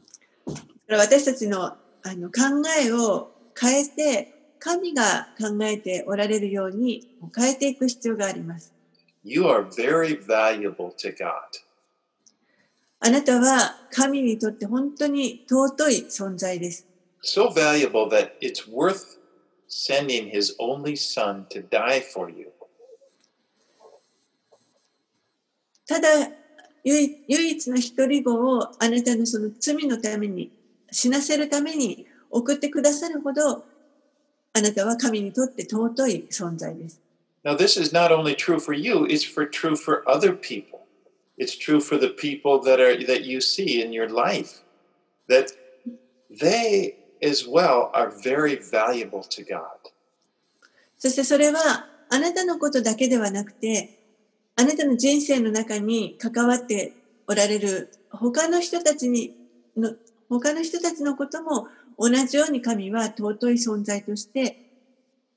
[0.88, 1.76] ら私たちの
[2.06, 8.74] あの考えを変えて神が考えておられるように変えていく必要があります。
[9.22, 11.32] You are very valuable to God.
[13.00, 16.86] あなたは神にとって本当に尊い存在です。
[17.22, 19.18] So valuable that it's worth
[19.68, 22.52] sending his only son to die for you.
[25.89, 26.29] ただ
[26.83, 27.17] 唯
[27.51, 30.51] 一の一人子をあなたのその罪のために
[30.91, 33.63] 死なせるために送ってくださるほど
[34.53, 37.01] あなたは神にとって尊い存在です。
[37.43, 40.81] Now, this is not only true for you, it's for true for other people.
[41.39, 44.61] It's true for the people that are that you see in your life.
[45.27, 45.47] That
[46.29, 49.91] they as well are very valuable to God.
[50.99, 53.98] そしてそれはあなたのことだけではなくて
[54.59, 56.91] あなたの人生の中に関わって
[57.27, 59.33] おられる他の人たちに
[59.77, 59.93] の
[60.27, 64.57] 他の人たちのことも同じように神は尊い存在として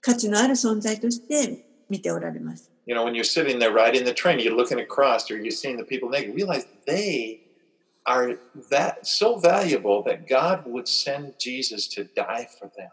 [0.01, 2.69] 価値のある存在として見ておられます。
[2.85, 5.85] You know, when you're sitting there riding the train, you're looking across or you're seeing the
[5.85, 7.39] people naked, realize they
[8.05, 12.91] are that so valuable that God would send Jesus to die for them.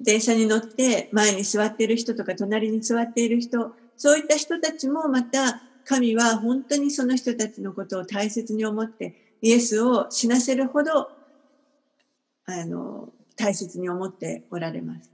[0.00, 11.10] 電車に乗って前に座っている人とか隣に座っている人そういった人たちもまた神は本当にその人たちのことを大切に思ってイエスを死なせるほど
[12.46, 15.10] あの大切に思っておられます。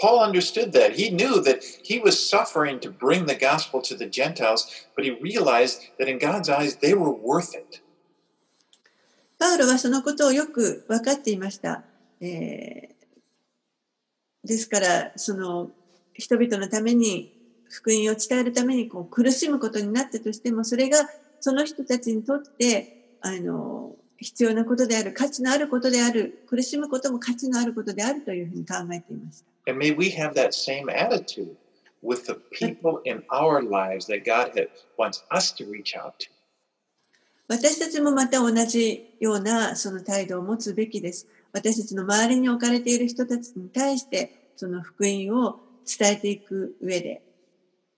[0.00, 0.92] Paul understood that.
[0.92, 4.64] He knew that he was suffering to bring the gospel to the Gentiles,
[4.96, 7.82] but he realized that in God's eyes, they were worth it.
[9.38, 11.84] パウロはそのことをよく分かっていました。
[12.20, 12.98] えー
[14.44, 15.70] ですからその
[16.14, 17.28] 人々のために
[17.68, 21.08] 福音を伝えるためにこう苦しむことになったとしてもそれが
[21.40, 29.70] その人たちにとってあの必要なことである価値のあることである苦しむことも価値のあることであるというふうに考えていました。
[29.70, 31.56] And may we have that same attitude
[32.02, 34.50] with the people in our lives that God
[34.98, 36.30] wants us to reach out to.
[37.48, 41.26] 私たちもまた同じようなその態度を持つべきです。
[41.52, 47.22] 私たちの周りに置かれている人たちに対してその福音を伝えていく上で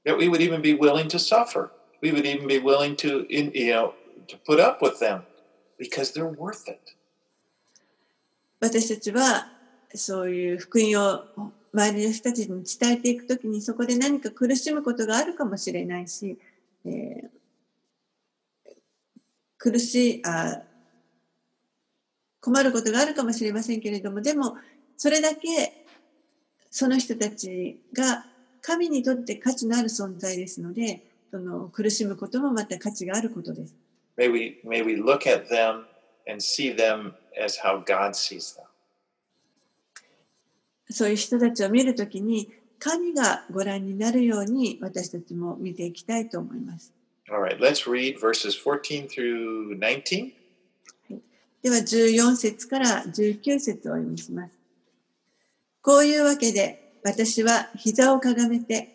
[0.05, 1.73] That we would even be willing to suffer.
[2.03, 3.95] We would even be willing to, in, you know,
[4.29, 5.25] to put up with them
[5.79, 6.81] because they're worth it.
[8.61, 9.49] 私たちは
[9.95, 16.39] そういう福音を周りの人たちに伝えていくときにそこで何か苦しむことがあるかもしれないし、
[16.85, 17.41] えー
[19.61, 20.63] 苦しいあ
[22.41, 24.57] 困ることがあるかもしれませんけれどもでも
[24.97, 25.77] それだけ
[26.71, 28.27] その人たちが
[28.63, 33.75] 神にとって価値のある存在ですのでその苦しむこともまた価値があることです。
[34.17, 35.85] May we, may we look at them
[36.29, 38.65] and see them as how God sees them.
[40.91, 42.51] そういう人たちを見るときに
[42.81, 46.93] 神がご覧になるように私たちも見ていきたいと思います。
[47.31, 50.33] All right, let's read verses 14 through 19.
[51.63, 54.51] では14節から19節をお読みします。
[55.83, 58.91] こういうわけで私は膝をかがめて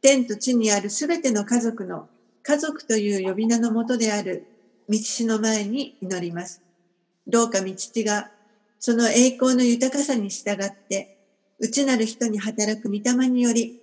[0.00, 2.08] 天と地にあるすべての家族の
[2.42, 4.46] 家族という呼び名のもとである
[4.88, 6.62] 道師の前に祈ります。
[7.26, 8.30] どうか道地が
[8.80, 11.10] その栄光の豊かさに従って
[11.58, 13.74] 内なる人に働く御霊により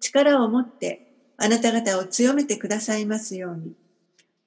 [0.00, 1.02] 力を持って
[1.36, 3.74] あなた方を強めてくださいますように。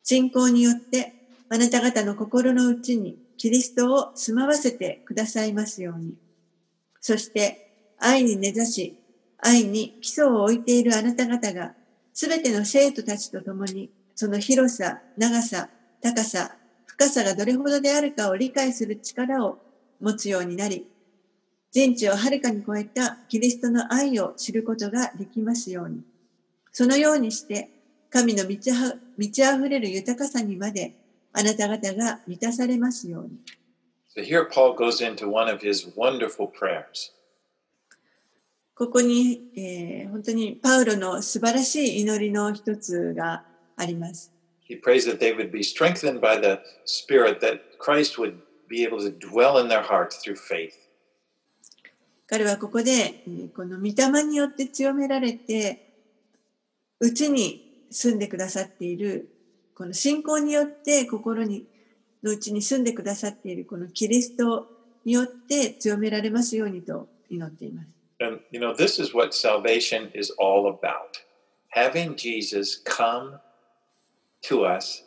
[0.03, 1.13] 信仰によって
[1.49, 6.15] あなた方の心の内にキリストを住まわせてくださいますように。
[7.01, 7.61] そして
[8.03, 8.95] 愛に根ざし、
[9.37, 11.73] 愛に基礎を置いているあなた方が、
[12.13, 15.69] すべての生徒たちと共に、その広さ、長さ、
[16.01, 19.59] 高さ、深さがどれほどであるかを理解する力を
[19.99, 20.87] 持つようになり、
[21.71, 26.01] 人知をはるかに超えたキリストの愛を知ることができますように。
[26.71, 27.69] そのようにして、
[28.09, 28.71] 神の満ち
[29.15, 30.93] 満ち溢れる豊かさにまで
[31.33, 33.37] あなた方が満たされますように。
[34.13, 37.13] So here Paul goes into one of his wonderful prayers.
[38.81, 43.43] ここに、えー、本当にパウロの素晴らしい祈りの一つが
[43.77, 44.33] あります。
[44.67, 46.57] He prays that they would be strengthened by the
[46.87, 50.71] Spirit, that Christ would be able to dwell in their hearts through faith.
[52.25, 55.83] 彼はここで、えーこの御霊によって強められて、
[56.99, 59.29] うちに住んでくださっている、
[59.75, 61.67] この信仰によって心に
[62.23, 64.65] のうちに住んでくださっているこのキリスト
[65.05, 68.00] によって強められますようにと祈っています。
[68.20, 71.18] And, you know, this is what salvation is all about
[71.68, 73.38] having Jesus come
[74.42, 75.02] to us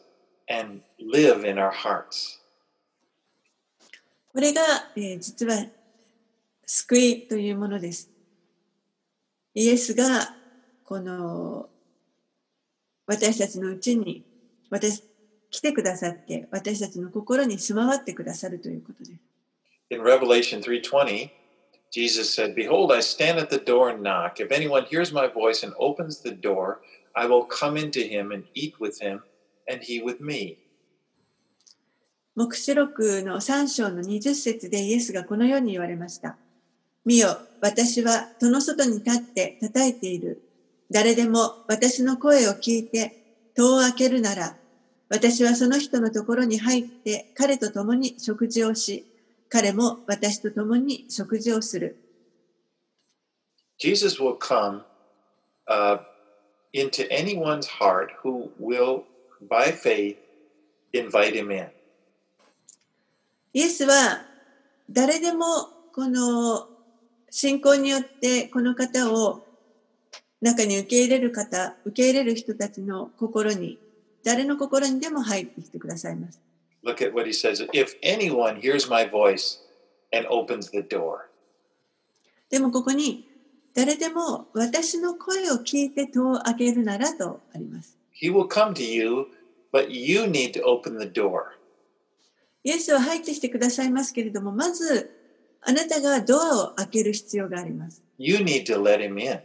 [0.48, 2.40] and live in our hearts.
[4.32, 4.62] これが、
[4.96, 5.66] えー実は
[6.66, 8.12] 救いというものです。
[9.56, 10.36] イエスが
[10.84, 11.68] この
[13.08, 14.24] 私たちのうちに
[14.70, 15.04] 私
[15.50, 19.22] 来てくださって私たちの心に住まわってくださるということです。
[19.90, 21.32] In Revelation 3:20,
[21.95, 24.41] Jesus said, "Behold, I stand at the door and knock.
[24.41, 26.81] If anyone hears my voice and opens the door,
[27.15, 29.21] I will come into him and eat with him,
[29.71, 30.59] and he with me."
[32.35, 36.37] 黙示録の3章の20節でイエスがこのように言われました。
[37.05, 40.43] 見よ、私は戸の外に立って叩いている。
[40.91, 43.15] 誰でも私の声を聞いて
[43.55, 44.59] 戸を開けるなら、
[45.09, 49.07] 私はその人のところに入って彼と共に食事をし、
[49.55, 51.97] 彼も私と共に食事をする。
[53.79, 54.83] Jesus will come
[55.69, 56.01] uh,
[56.73, 59.05] into anyone's heart who will,
[59.49, 60.17] by faith,
[60.93, 61.69] invite him in.
[63.53, 64.27] イエスは
[64.91, 65.45] 誰でも
[65.93, 66.67] この
[67.31, 69.45] 信仰によってこの方を
[70.41, 73.79] 中に受け入れる方、受け入れる人たちの心に、
[74.25, 76.41] 誰の心にでも入ってきてくださいます。
[76.85, 77.65] Look at what he says.
[77.73, 79.59] If anyone hears my voice
[80.13, 81.31] and opens the door.
[82.51, 83.27] でもここに、
[83.75, 87.97] 誰でも私の声を聞いて戸を開けるならとあります。
[88.13, 89.27] He will come to you,
[89.73, 91.55] but you need to open the door.
[92.63, 95.11] イエスは入ってきてくださいますけれども、まず
[95.63, 98.03] あなたがドアを開ける必要があります。
[98.19, 99.41] You need to let him in.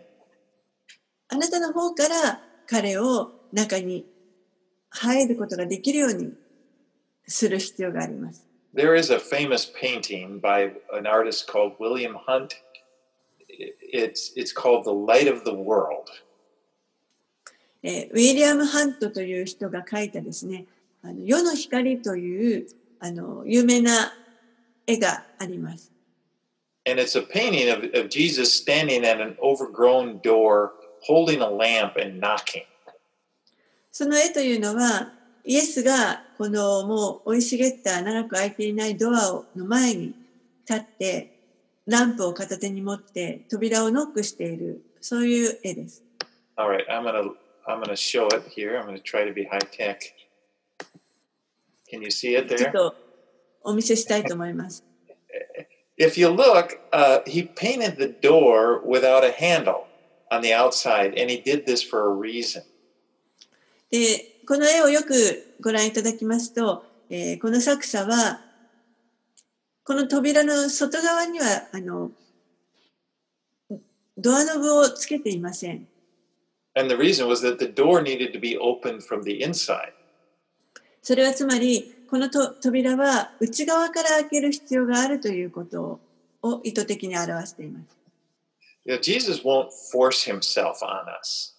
[1.30, 4.06] あなたの方から彼を中に
[4.90, 6.34] 入ることができるように
[7.30, 8.46] する必要があります。
[8.76, 12.56] There is a famous painting by an artist called William Hunt.
[13.92, 16.10] It's, it's called The Light of the World.
[17.82, 20.66] えーウィリアム・ハントという人が描いたですね、
[21.02, 22.68] あの世の光という
[23.00, 24.12] あの有名な
[24.86, 25.92] 絵があります。
[26.86, 30.72] And it's a painting of, of Jesus standing at an overgrown door,
[31.08, 32.64] holding a lamp and knocking.
[33.92, 35.14] その絵というのは、
[35.46, 40.16] イエスがこのもう生い茂った長く開いていないドアをの前に
[40.66, 41.38] 立って、
[41.86, 46.02] ランプを片手に持って扉をノックしている、そういう絵です。
[46.56, 47.34] All right, I'm gonna
[47.68, 48.80] I'm gonna show it here.
[48.80, 50.00] I'm gonna try to be high tech.
[51.92, 52.72] Can you see it ちょっ there?
[52.72, 52.96] と
[53.64, 54.82] お見せしたいと思います。
[55.98, 59.88] If you look, uh, he painted the door without a handle
[60.32, 62.64] on the outside, and he did this for a reason.
[63.92, 68.42] で、この絵をよくご覧いただきますと、えーこの作者は、
[69.84, 72.10] この扉の外側には、あの、
[74.18, 75.86] ドアノブをつけていません。
[76.74, 79.94] And the reason was that the door needed to be opened from the inside.
[81.04, 86.02] それはつまり、このと扉は内側から開ける必要があるということ
[86.42, 87.86] を意図的に表しています。
[88.86, 91.59] You know, Jesus won't force himself on us.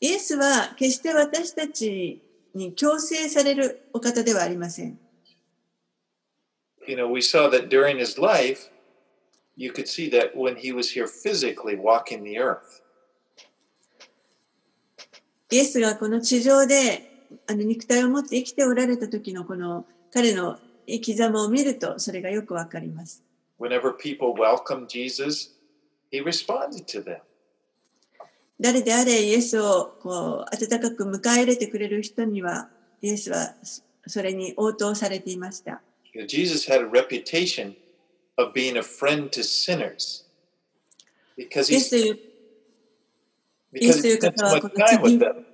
[0.00, 2.22] イエスは決して私たち
[2.54, 4.98] に強制されるお方ではありません。
[6.86, 8.70] You know, we saw that during his life,
[9.56, 12.82] you could see that when he was here physically walking the earth.
[15.50, 23.22] イエスがこの地上であの肉体を持って生きておられた時のこの彼の生き様を見るとそれがよくわかります。
[23.58, 25.52] Whenever people welcomed Jesus,
[26.12, 27.20] he responded to them.
[28.58, 32.68] 誰であれイエスをこう温かく迎え入れてくれる人には
[33.02, 35.82] イエスはそそれに応答されていました。
[36.26, 37.74] Jesus had a reputation
[38.36, 40.24] of being a friend to sinners
[41.36, 42.20] because イエ he, スという
[43.72, 45.44] because he Yes, spent so you much time with them.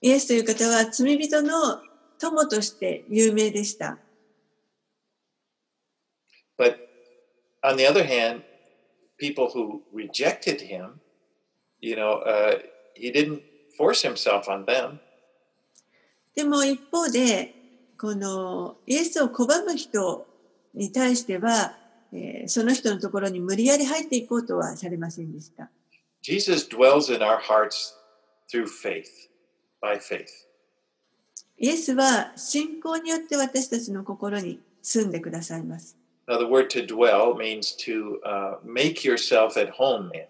[0.00, 1.82] イエスという方は罪人の
[2.18, 3.98] 友として有名でした。
[6.58, 6.76] But
[7.62, 8.42] on the other hand,
[9.20, 10.98] people who rejected him,
[11.80, 12.58] you know, uh,
[12.94, 13.42] he didn't
[13.76, 14.98] force himself on them.
[16.34, 17.54] でも一方で、
[17.98, 20.26] このイエスを拒む人
[20.74, 21.76] に対しては、
[22.12, 25.70] えーその人のところに無理やり入っていこうとはされませんでした。
[26.22, 27.94] Jesus dwells in our hearts
[28.50, 29.04] through faith,
[29.82, 30.26] by faith.
[31.58, 35.99] イエスは信仰によって私たちの心に住んでくださいます。
[36.30, 40.26] Now, the word to dwell means to uh, make yourself at home in.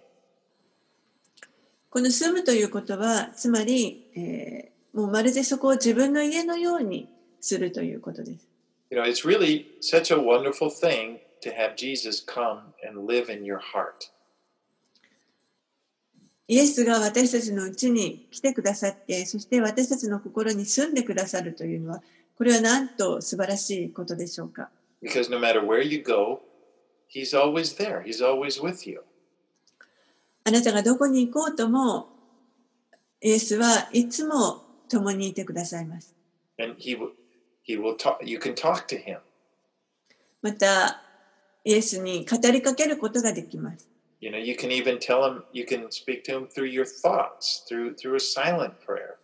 [1.90, 7.08] この住むということは、つまり、えーもうまるでそこを自分の家のように
[7.40, 8.48] するということです。
[8.90, 13.58] You know, it's really such a wonderful thing to have Jesus come and live in your
[13.58, 14.10] heart.
[16.48, 22.02] イエスが私たちのうちに来てくださって、そして私たちの心に住んでくださるというのは、
[22.36, 24.70] これはなんと素晴らしいことでしょうか。
[25.02, 26.42] Because no matter where you go,
[27.08, 29.02] He's always there, He's always with you.
[30.44, 32.08] あなたがどこに行こうとも、
[33.20, 36.14] イエスはいつも共にいてくださいます。
[36.58, 37.10] And He will,
[37.66, 39.18] he will talk, you can talk to Him.
[40.42, 41.02] また、
[41.64, 43.88] イエスに語りかけることができます。
[44.20, 47.94] You know, you can even tell Him, you can speak to Him through your thoughts, through,
[47.96, 49.16] through a silent prayer.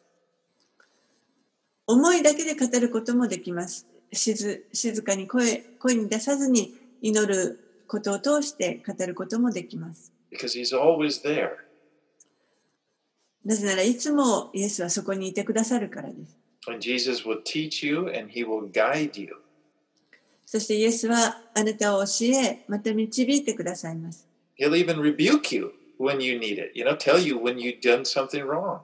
[1.87, 3.87] 思いだけで語ることもできます。
[4.13, 10.13] 静静かに声声に出さずに祈ることを通して語ることもできます。
[10.33, 11.51] Because He's always there.
[13.45, 16.37] なぜならいつもイエスはそこにいてくださるからです。
[16.69, 19.37] And Jesus will teach you and He will guide you.
[20.45, 24.27] そしてイエスはあなたを教え、また導いてくださいます。
[24.59, 28.45] He'll even rebuke you when you need it, you know, tell you when you've done something
[28.45, 28.81] wrong.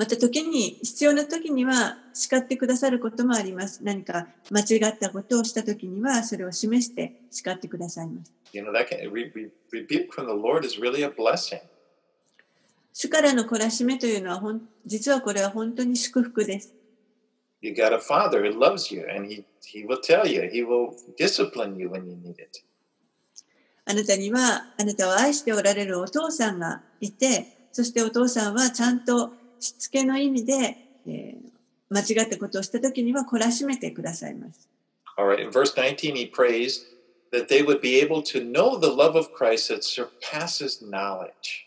[0.00, 3.84] また時に、必要な時には叱ってくださることもあります。
[3.84, 8.32] 何か間違ったことをした時にはそれを示して叱ってくださいます。
[8.54, 11.60] You know, that can, re, re, rebuke from the Lord is really a blessing.
[12.94, 14.42] 主からの懲らしめというのは
[14.86, 16.72] 実はこれは本当に祝福です。
[17.60, 21.76] You got a father who loves you and he, he will tell you, he will discipline
[21.76, 22.64] you when you need it.
[23.84, 31.50] あなたにはあなたを愛しておられるお父さんがいて、そしてお父さんはちゃんとしつけの意味で、えー
[31.90, 34.68] 間違ったことをした時には懲らしめてくださいます。
[35.18, 36.82] All right, in verse 19, he prays
[37.32, 41.66] that they would be able to know the love of Christ that surpasses knowledge.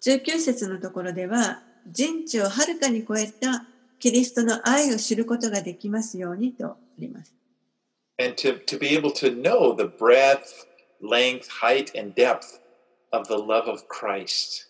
[0.00, 3.66] 19節のところでは、人知をはるかに超えた
[3.98, 7.34] キリストの愛を知ることができますようにとあります。
[8.18, 10.64] and to, to be able to know the breadth,
[11.00, 12.58] length, height, and depth
[13.12, 14.66] of the love of Christ.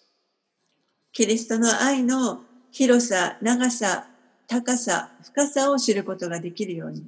[1.12, 4.08] キリストの愛の広さ、長さ、
[4.48, 7.04] 高さ、深さを知ることができるように。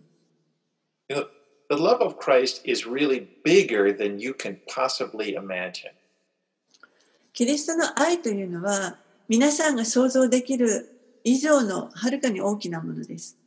[1.08, 5.92] The love of Christ is really bigger than you can possibly imagine.
[7.32, 10.90] キリストの愛というのは、皆さんが想像できる
[11.24, 13.38] 以上のはるかに大きなものです。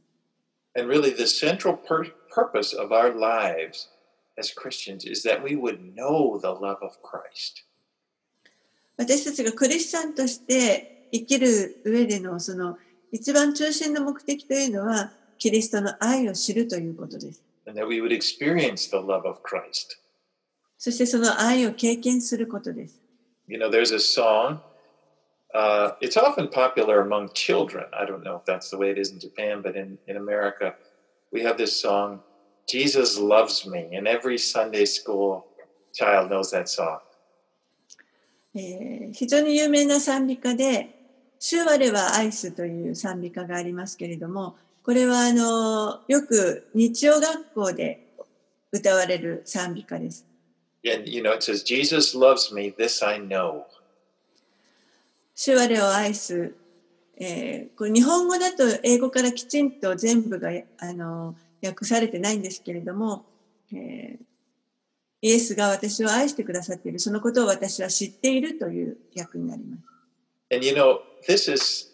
[0.75, 3.89] And really, the central pur- purpose of our lives
[4.39, 7.66] as Christians is that we would know the love of Christ.
[8.97, 12.77] 私たちがクリスチャンとして生きる上でのその
[13.11, 17.41] 一番中心の目的というのは、キリストの愛を知るということです。
[17.67, 19.97] and that we would experience the love of Christ.
[20.77, 23.01] そしてその愛を経験することです。
[23.47, 24.59] You know, there's a song.
[25.53, 27.85] Uh, it's often popular among children.
[27.93, 30.75] I don't know if that's the way it is in Japan, but in, in America,
[31.31, 32.19] we have this song,
[32.67, 33.95] Jesus Loves Me.
[33.95, 35.47] And every Sunday school
[35.93, 36.99] child knows that song.
[38.57, 40.89] えー非常に有名な賛美歌で、
[41.39, 47.99] 主我は愛すという賛美歌がありますけれども、これはあのよく日曜学校で
[48.71, 50.25] 歌われる賛美歌です。
[50.85, 53.63] And you know, it says, Jesus loves me, this I know.
[55.35, 56.55] 主我を愛す、
[57.17, 60.49] えーこれ日本語だと英語からきちんと全部が
[60.79, 63.23] あの訳されてないんですけれども、
[63.71, 64.26] えー
[65.21, 69.83] イエスが私を愛してくださっている、そのことを私は知っているという訳になります。
[70.49, 71.91] And you know, this is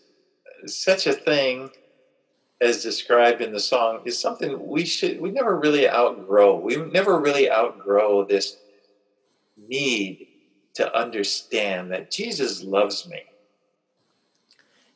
[0.68, 1.70] such a thing
[2.62, 6.60] as described in the song is something we should we never really outgrow.
[6.60, 8.58] We never really outgrow this
[9.58, 10.28] need
[10.76, 13.26] to understand that Jesus loves me.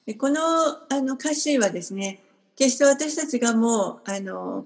[0.05, 0.39] でこの
[0.89, 2.19] あの歌詞はですね、
[2.55, 4.65] 決して私たちがもうあの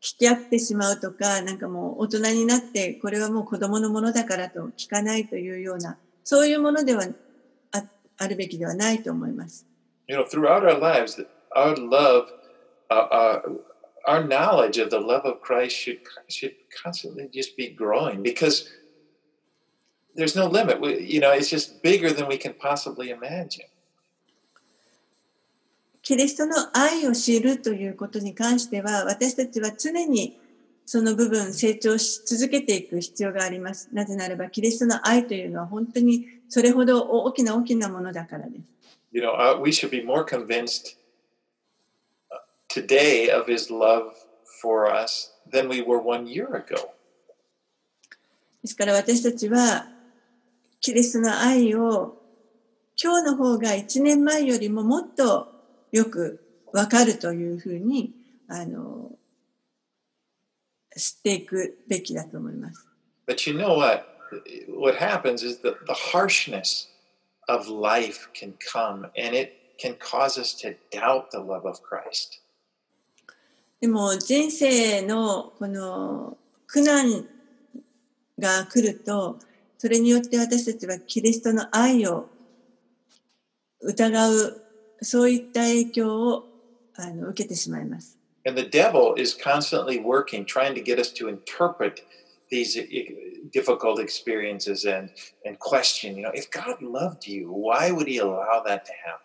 [0.00, 7.04] 聞き合ってしまうとか、なんかもう大人になって、これはもう子供のものだからと聞かないというような、そういうものでは
[7.72, 7.82] あ
[8.18, 9.66] あるべきではないと思います。
[10.06, 11.22] You know, throughout our lives,
[11.54, 12.26] our love,
[12.90, 13.40] uh, uh,
[14.06, 18.68] our knowledge of the love of Christ should should constantly just be growing because
[20.14, 20.80] there's no limit.
[20.80, 23.66] We, you know, it's just bigger than we can possibly imagine.
[26.08, 30.38] キリストの愛を知るということに関しては、私たちは常に
[30.86, 33.90] その部分成長し続けていく必要があります。
[33.92, 38.62] なぜならば、キリストの愛というのは本当にそれほど大きな大きなものだからです。
[39.12, 40.96] You know, uh, we should be more convinced
[42.32, 42.38] uh,
[42.70, 44.04] today of His love
[44.62, 46.88] for us than we were one year ago.
[48.62, 49.90] ですから私たちは、
[50.80, 52.16] キリストの愛を
[52.96, 55.57] 今日の方が1年前よりももっと
[55.92, 56.40] よく
[56.72, 58.12] わかるというふうに、
[58.48, 59.12] あの、
[60.96, 62.86] 知っていくべきだと思います。
[63.26, 64.04] But you know what?
[64.68, 66.88] What happens is that the harshness
[67.48, 72.40] of life can come and it can cause us to doubt the love of Christ.
[73.80, 76.36] でも人生のこの
[76.66, 77.26] 苦難
[78.38, 79.38] が来ると、
[79.78, 82.28] それによって私たちはキリストの愛を
[83.80, 84.62] 疑う、
[85.02, 86.44] そういった影響を
[86.94, 88.18] あの受けてしまいます。
[88.46, 92.02] And the devil is constantly working, trying to get us to interpret
[92.50, 92.76] these
[93.52, 95.10] difficult experiences and,
[95.44, 99.24] and question, you know, if God loved you, why would he allow that to happen?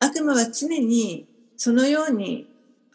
[0.00, 1.26] 悪魔は常に
[1.56, 2.46] そのように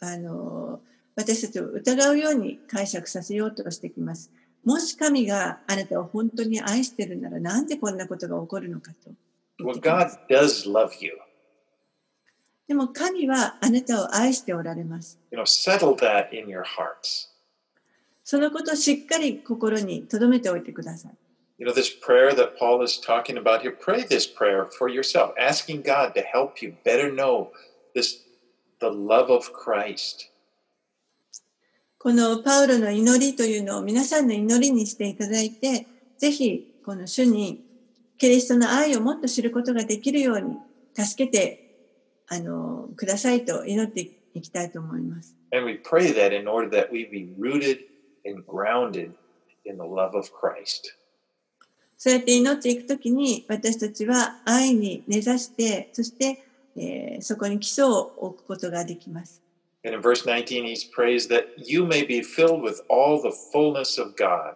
[0.02, 0.82] あの
[1.16, 4.32] 私たちを疑うように解釈させようとしてきます。
[4.64, 9.12] もし神があなたを本当に愛してるならなんでこんなことが起こるのかと
[9.60, 10.20] Well, God す。
[10.30, 11.12] does love you.
[12.68, 15.20] でも神はあなたを愛しておられます。
[15.32, 17.30] You know, settle that in your hearts.
[18.24, 21.12] そのことをしっかり心に留めておいてください。
[21.58, 25.82] You know, this prayer that Paul is talking about here, pray this prayer for yourself, asking
[25.82, 27.50] God to help you better know
[27.96, 28.20] this
[28.80, 30.30] the love of Christ.
[31.98, 35.86] このパウロの祈りというのを皆さんの祈りにしていただいて、
[36.18, 37.69] ぜひこの主に
[38.20, 40.58] キリストの愛をもっと知ることができるように
[40.94, 41.62] 助けて
[42.28, 45.36] あのくださいと祈っていきたいと思います。
[45.52, 47.80] And we pray that in order that we be rooted
[48.26, 49.14] and grounded
[49.66, 50.96] in the love of Christ.
[51.98, 56.40] そうやって祈っていくときに私たちは愛に根ざして、そして、
[56.76, 59.42] えーそこに基礎を置くことができます。
[59.86, 64.14] And in verse 19, he prays that you may be filled with all the fullness of
[64.16, 64.56] God.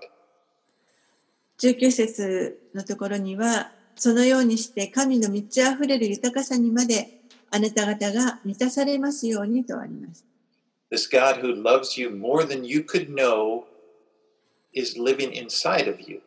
[1.63, 7.09] 19節のところには、そのようにして神の満ち溢れる豊かさにまで
[7.51, 10.25] あなた方が満たされますようにとあります。
[10.91, 13.63] This God who loves you more than you could know
[14.73, 16.21] is living inside of you.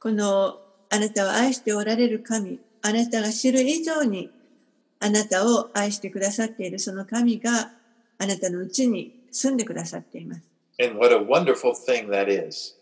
[0.00, 4.30] このあなたを愛しておられる神、あなたが知る以上に
[5.00, 7.72] あなたを愛してくださっているその神が
[8.16, 10.42] あなたのうちに住んでくださっています。
[10.80, 12.74] And what a wonderful thing that is.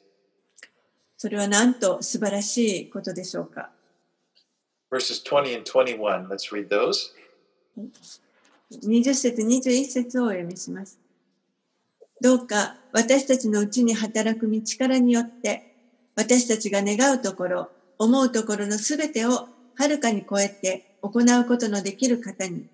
[1.22, 3.70] それはなんと素晴らしいことでしょうか
[4.90, 7.12] ？Verses 20 and 21, let's read those.
[8.84, 10.98] 20節21節をお読みします。
[12.20, 15.62] どうか私たちのうちに働く道力によって
[16.16, 17.68] 私たちが願うところ、
[18.00, 19.46] 思うところのすべてを
[19.76, 22.66] はるかに超えて行うことのできる方に、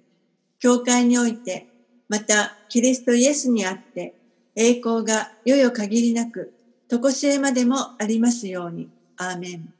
[0.59, 1.67] 教会において、
[2.09, 4.15] またキリストイエスにあって、
[4.57, 6.55] 栄光がよよ限りなく、
[6.89, 8.89] とこしえまでもありますように。
[9.17, 9.75] アーメン。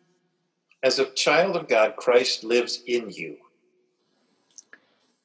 [0.83, 3.39] As a child of God, Christ lives in you.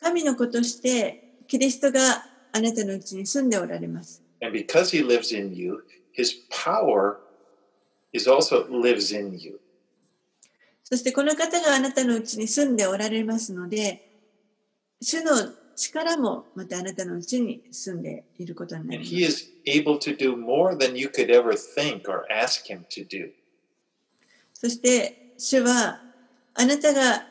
[0.02, 4.24] 神の子として、キリストがあなたのうちに住んでおられます。
[4.42, 5.84] And because he lives in you,
[6.18, 7.18] his power
[8.14, 9.60] is also lives in you.
[10.84, 14.04] そしてこの方があなたのうちに住んでおられますので、
[15.02, 22.26] 主の力もまたあなたのうちに住んでいることにな And り He ます is able to do more than you could ever think or
[22.32, 23.32] ask Him to do.
[24.54, 26.02] そして主は
[26.54, 27.26] あなたが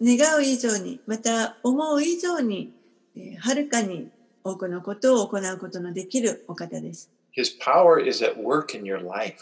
[0.00, 2.72] 願う以上にまた思う以上に
[3.14, 4.10] えーはるかに
[4.42, 7.10] 多くのことを行うことのできるお方です。
[7.36, 9.36] His power is at work in your life.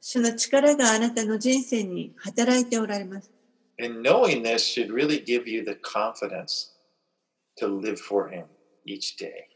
[0.00, 3.30] 主の力があなたの人生に働いておられます。
[3.79, 6.71] And knowing this should really give you the confidence
[7.57, 8.45] to live for Him
[8.85, 9.49] each day.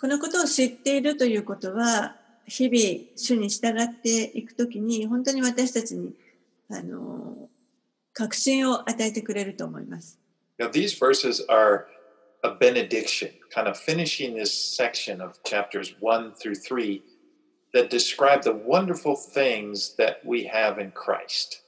[0.00, 2.16] このことを知っているということは、
[2.46, 6.14] 日々主に従っていくときに、本当に私たちに、
[6.70, 7.48] あの、
[8.12, 10.18] 確信を与えてくれると思います。
[10.58, 11.86] Now, these verses are
[12.44, 17.02] a benediction, kind of finishing this section of chapters 1 through 3
[17.72, 21.62] that describe the wonderful things that we have in Christ.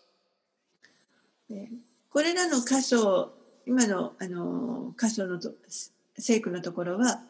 [2.10, 3.34] これらの箇所、
[3.66, 5.54] 今のあの箇所のと
[6.18, 7.24] 聖句のところは、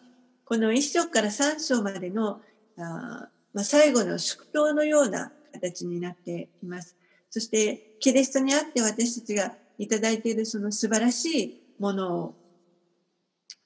[0.45, 2.41] この1章から3章までの
[2.77, 6.95] あ、まあ、最後の祝祷のような形になっています。
[7.29, 12.35] そして、キリストにあって私たちがいただいているその素晴らしいものを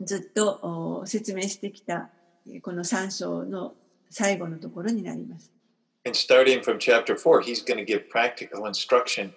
[0.02, 2.10] ずっと説明してきた
[2.62, 3.74] この3章の
[4.10, 5.52] 最後のところになります。
[6.06, 9.32] And starting from chapter 4, he's going to give practical instruction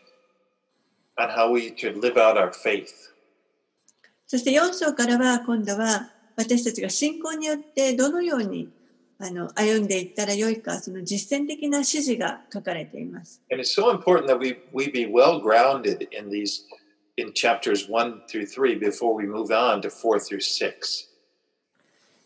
[4.27, 8.69] そして4章からは今度は私たちが信仰によってどのように
[9.19, 13.43] あの歩んでいったらよいかその実践的な指示が書かれています。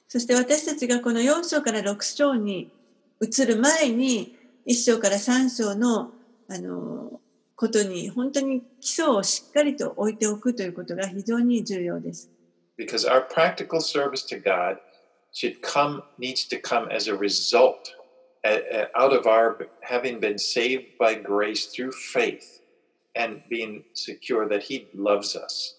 [0.07, 2.71] そして私たちがこの4章から6章に
[3.23, 4.37] 移る前に
[4.67, 6.11] 1章から3章の,
[6.49, 7.22] あの
[7.63, 12.29] ことに本当に基礎をしっかりと置いておくということが非常に重要です。
[12.77, 14.79] Because our practical service to God
[15.33, 17.77] should come needs to come as a result
[18.45, 22.43] uh, uh, out of our having been saved by grace through faith
[23.15, 25.77] and being secure that he loves us.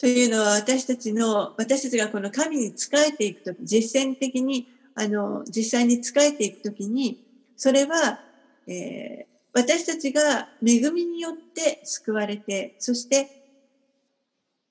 [0.00, 4.66] というのは私たちの私たちがこの神に仕えていくとき実践的に
[4.96, 7.20] あの実際に仕えていくときに
[7.56, 8.18] それは、
[8.66, 13.30] えー私たちが恵みによって救われてそして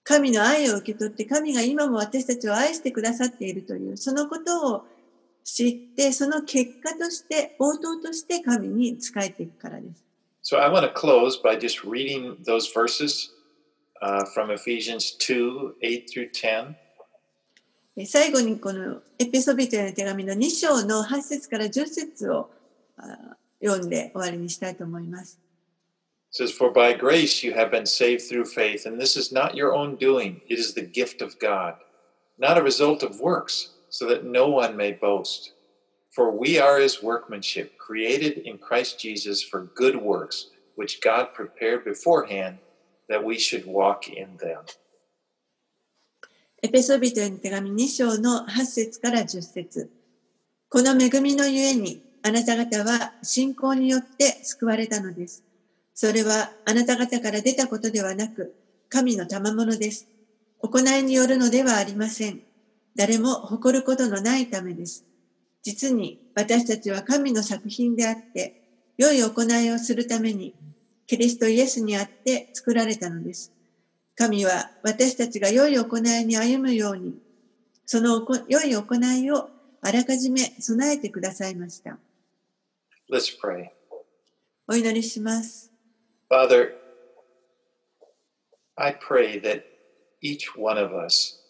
[0.04, 4.84] 神の愛を受け取って神が今も私たちを愛してくださっているというそのことを
[5.44, 10.06] 知ってその結果として応答として神に仕えていくからです。
[10.44, 13.32] So I want to close by just reading those verses
[14.04, 16.76] uh, from Ephesians 2 8 through 10.
[17.98, 22.52] え最後にこのエペソビトへの手紙の2章の8節から10節を
[22.98, 25.39] あ読んで終わりにしたいと思います。
[26.33, 29.55] It says, For by grace you have been saved through faith, and this is not
[29.55, 31.75] your own doing, it is the gift of God,
[32.39, 35.53] not a result of works, so that no one may boast.
[36.11, 41.85] For we are his workmanship, created in Christ Jesus for good works, which God prepared
[41.85, 42.59] beforehand
[43.09, 44.65] that we should walk in them.
[46.63, 49.91] エペソビトへの手紙2章の8節から10節
[50.69, 55.44] この恵みのゆえに あなた方は信仰によって救われたのです。
[55.94, 58.56] それはあなた方から出たことではなく
[58.90, 60.08] 神の賜物です。
[60.60, 62.42] 行いによるのではありません。
[62.96, 65.06] 誰も誇ることのないためです。
[65.64, 68.56] 実に私たちは神の作品であって
[68.98, 70.56] 良い行いをするために
[71.08, 73.52] キリストイエスにあって作られたのです。
[74.16, 77.18] 神は私たちが良い行いに歩むように、
[77.88, 79.52] その良い行いを
[79.82, 82.00] あらかじめ備えてくださいました。
[83.11, 83.71] Let's pray.
[84.69, 85.71] お祈りします。
[86.31, 86.75] Father,
[88.77, 89.65] I pray that
[90.23, 91.41] each one of us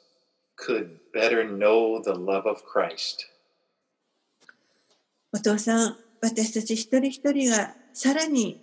[0.57, 3.27] could better know the love of Christ.
[5.33, 8.61] お父さん、私たち一人一人がさらに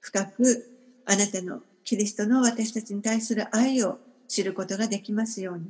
[0.00, 0.64] 深く
[1.06, 5.64] あなたのキリストの私たちに対する愛を知ることができますように。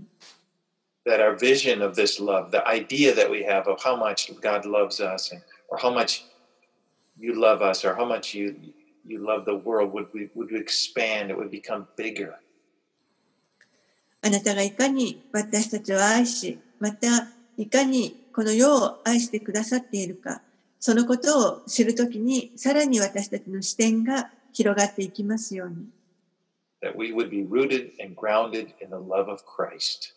[1.09, 4.67] that our vision of this love, the idea that we have of how much God
[4.67, 6.24] loves us, and, or how much
[7.20, 8.56] you love us, or how much you
[9.06, 11.32] you love the world, would we would expand?
[11.32, 12.36] It would become bigger.
[14.22, 17.08] あなたがいかに私たちを愛し、また
[17.58, 20.42] いかにこの世を愛してくださっているか、
[20.80, 25.88] そのことを知るときに、さらに私たちの視点が広がっていきますように。
[26.82, 30.14] That we would be rooted and grounded in the love of Christ.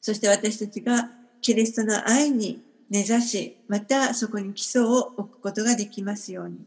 [0.00, 1.10] そして私たちが
[1.40, 6.66] キリストの愛に根ざし、またそこに基礎を置くことができますように。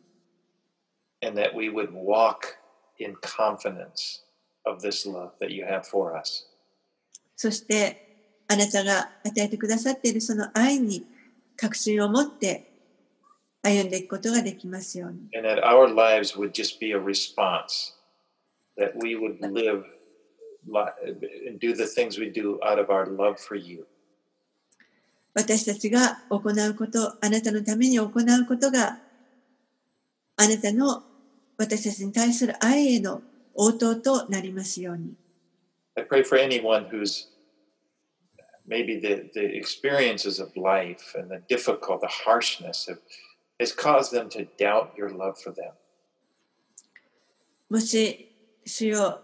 [1.23, 2.57] and that we would walk
[2.99, 4.23] in confidence
[4.65, 6.47] of this love that you have for us.
[7.35, 7.99] そして、
[8.47, 11.05] あなたが与えてくださっているその愛に
[11.55, 12.65] 確信を持って
[13.61, 15.29] 歩んでいくことができますように。
[15.35, 17.93] And that our lives would just be a response,
[18.77, 19.83] that we would live
[20.67, 23.85] li- and do the things we do out of our love for you.
[25.33, 28.99] 私たちが行うこと、あなたのために行うことが、
[30.35, 31.03] あなたの
[31.57, 33.23] 私たちに対する愛への
[33.53, 35.13] 応答となりますように。
[35.95, 37.27] I pray for anyone who's
[38.67, 42.99] maybe the, the experiences of life and the difficult, the harshness have,
[43.59, 45.73] has caused them to doubt your love for them.
[47.69, 48.29] もし、
[48.65, 49.21] 主よ、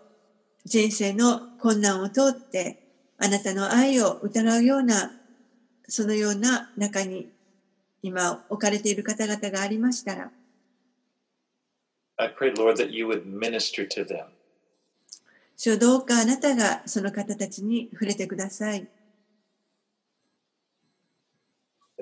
[0.66, 2.80] 人生の困難を通って、
[3.18, 5.19] あなたの愛を疑うような、
[5.90, 7.28] そのような中に
[8.02, 10.32] 今置かれている方々がありましたら、
[12.18, 14.28] I pray, Lord, that you would minister to them,
[15.58, 18.88] 主よどうかあなたがその方たちに触れてください。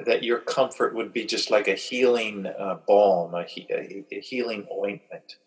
[0.06, 5.38] that your comfort would be just like a healing uh, balm, a, a healing ointment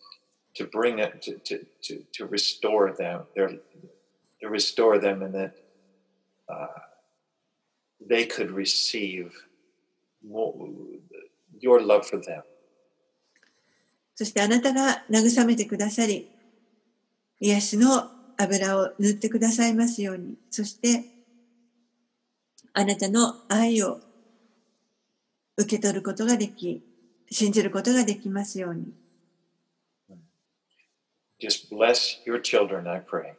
[0.54, 3.48] to bring it, to, to, to, to restore them, their,
[4.40, 5.52] to restore them, and that
[6.48, 6.66] uh,
[8.06, 9.32] they could receive
[10.22, 10.54] more,
[11.58, 12.42] your love for them.
[14.14, 16.28] そしてあなたが慰めてくださり、
[17.40, 21.04] 癒しの油を塗ってくださいますように、そして
[22.72, 24.00] あなたの愛を
[25.56, 26.82] 受け取ることができ、
[27.30, 28.92] 信じることができますように。
[31.40, 33.32] Just bless your children, I pray.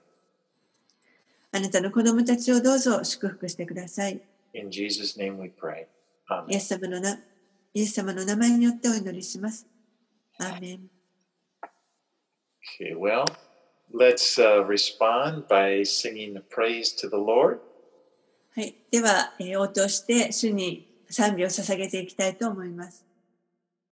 [1.52, 4.22] あなたの子供たちをどうぞ祝福してください。
[4.54, 5.88] In Jesus' name we pray.
[6.50, 6.60] イエ Amen.
[6.60, 7.20] ス様のな
[7.74, 9.66] イエス様の名前によってお祈りします。
[10.40, 10.90] アーメン。
[12.80, 13.26] Okay, well,
[13.94, 17.60] let's uh, respond by singing the praise to the Lord.
[18.56, 18.76] はい。
[18.92, 23.06] では、えー応答して主に賛美を捧げていきたいと思います。